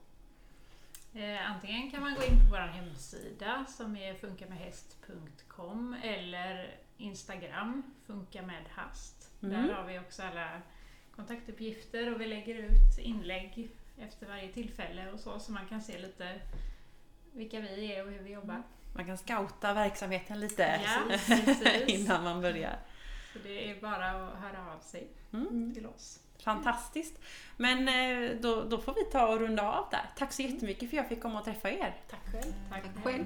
[1.14, 8.42] Eh, antingen kan man gå in på vår hemsida som är funkamedhäst.com eller Instagram, funka
[8.42, 9.30] med hast.
[9.42, 9.66] Mm.
[9.66, 10.48] Där har vi också alla
[11.16, 15.98] kontaktuppgifter och vi lägger ut inlägg efter varje tillfälle och så, så man kan se
[15.98, 16.40] lite
[17.32, 18.62] vilka vi är och hur vi jobbar.
[18.96, 21.18] Man kan scouta verksamheten lite Ja,
[21.86, 22.78] innan man börjar.
[23.32, 25.74] Så det är bara att höra av sig Mm.
[25.74, 26.20] till oss.
[26.44, 27.18] Fantastiskt!
[27.56, 30.10] Men eh, då, då får vi ta och runda av där.
[30.18, 31.94] Tack så jättemycket för att jag fick komma och träffa er.
[32.10, 32.52] Tack själv.
[32.70, 33.24] Tack själv.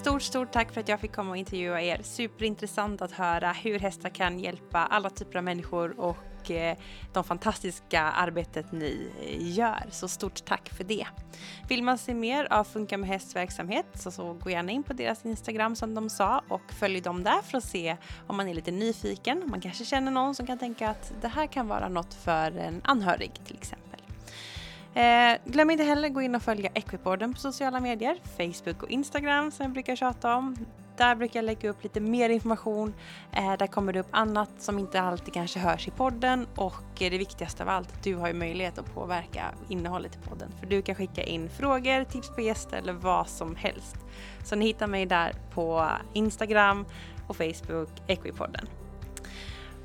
[0.00, 2.00] Stort, stort tack för att jag fick komma och intervjua er.
[2.02, 6.76] Superintressant att höra hur hästar kan hjälpa alla typer av människor och eh,
[7.12, 9.86] de fantastiska arbetet ni eh, gör.
[9.90, 11.06] Så stort tack för det.
[11.68, 14.92] Vill man se mer av Funka med hästs verksamhet så, så gå gärna in på
[14.92, 17.96] deras Instagram som de sa och följ dem där för att se
[18.26, 19.42] om man är lite nyfiken.
[19.46, 22.80] Man kanske känner någon som kan tänka att det här kan vara något för en
[22.84, 23.89] anhörig till exempel.
[24.94, 29.50] Eh, glöm inte heller gå in och följa Equipodden på sociala medier, Facebook och Instagram
[29.50, 30.56] som jag brukar tjata om.
[30.96, 32.94] Där brukar jag lägga upp lite mer information.
[33.32, 37.10] Eh, där kommer det upp annat som inte alltid kanske hörs i podden och eh,
[37.10, 40.52] det viktigaste av allt, du har ju möjlighet att påverka innehållet i podden.
[40.60, 43.96] För du kan skicka in frågor, tips på gäster eller vad som helst.
[44.44, 46.86] Så ni hittar mig där på Instagram
[47.26, 48.66] och Facebook, Equipodden.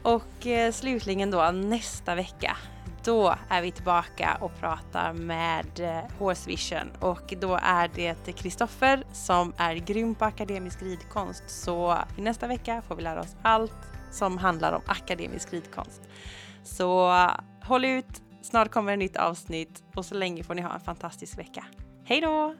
[0.03, 2.58] Och eh, slutligen då nästa vecka
[3.06, 9.03] då är vi tillbaka och pratar med eh, Horse Vision och då är det Kristoffer
[9.12, 11.43] som är grym på akademisk ridkonst.
[11.47, 13.78] Så i nästa vecka får vi lära oss allt
[14.12, 16.01] som handlar om akademisk ridkonst.
[16.64, 17.12] Så
[17.64, 21.38] håll ut, snart kommer ett nytt avsnitt och så länge får ni ha en fantastisk
[21.38, 21.66] vecka.
[22.06, 22.56] Hej då!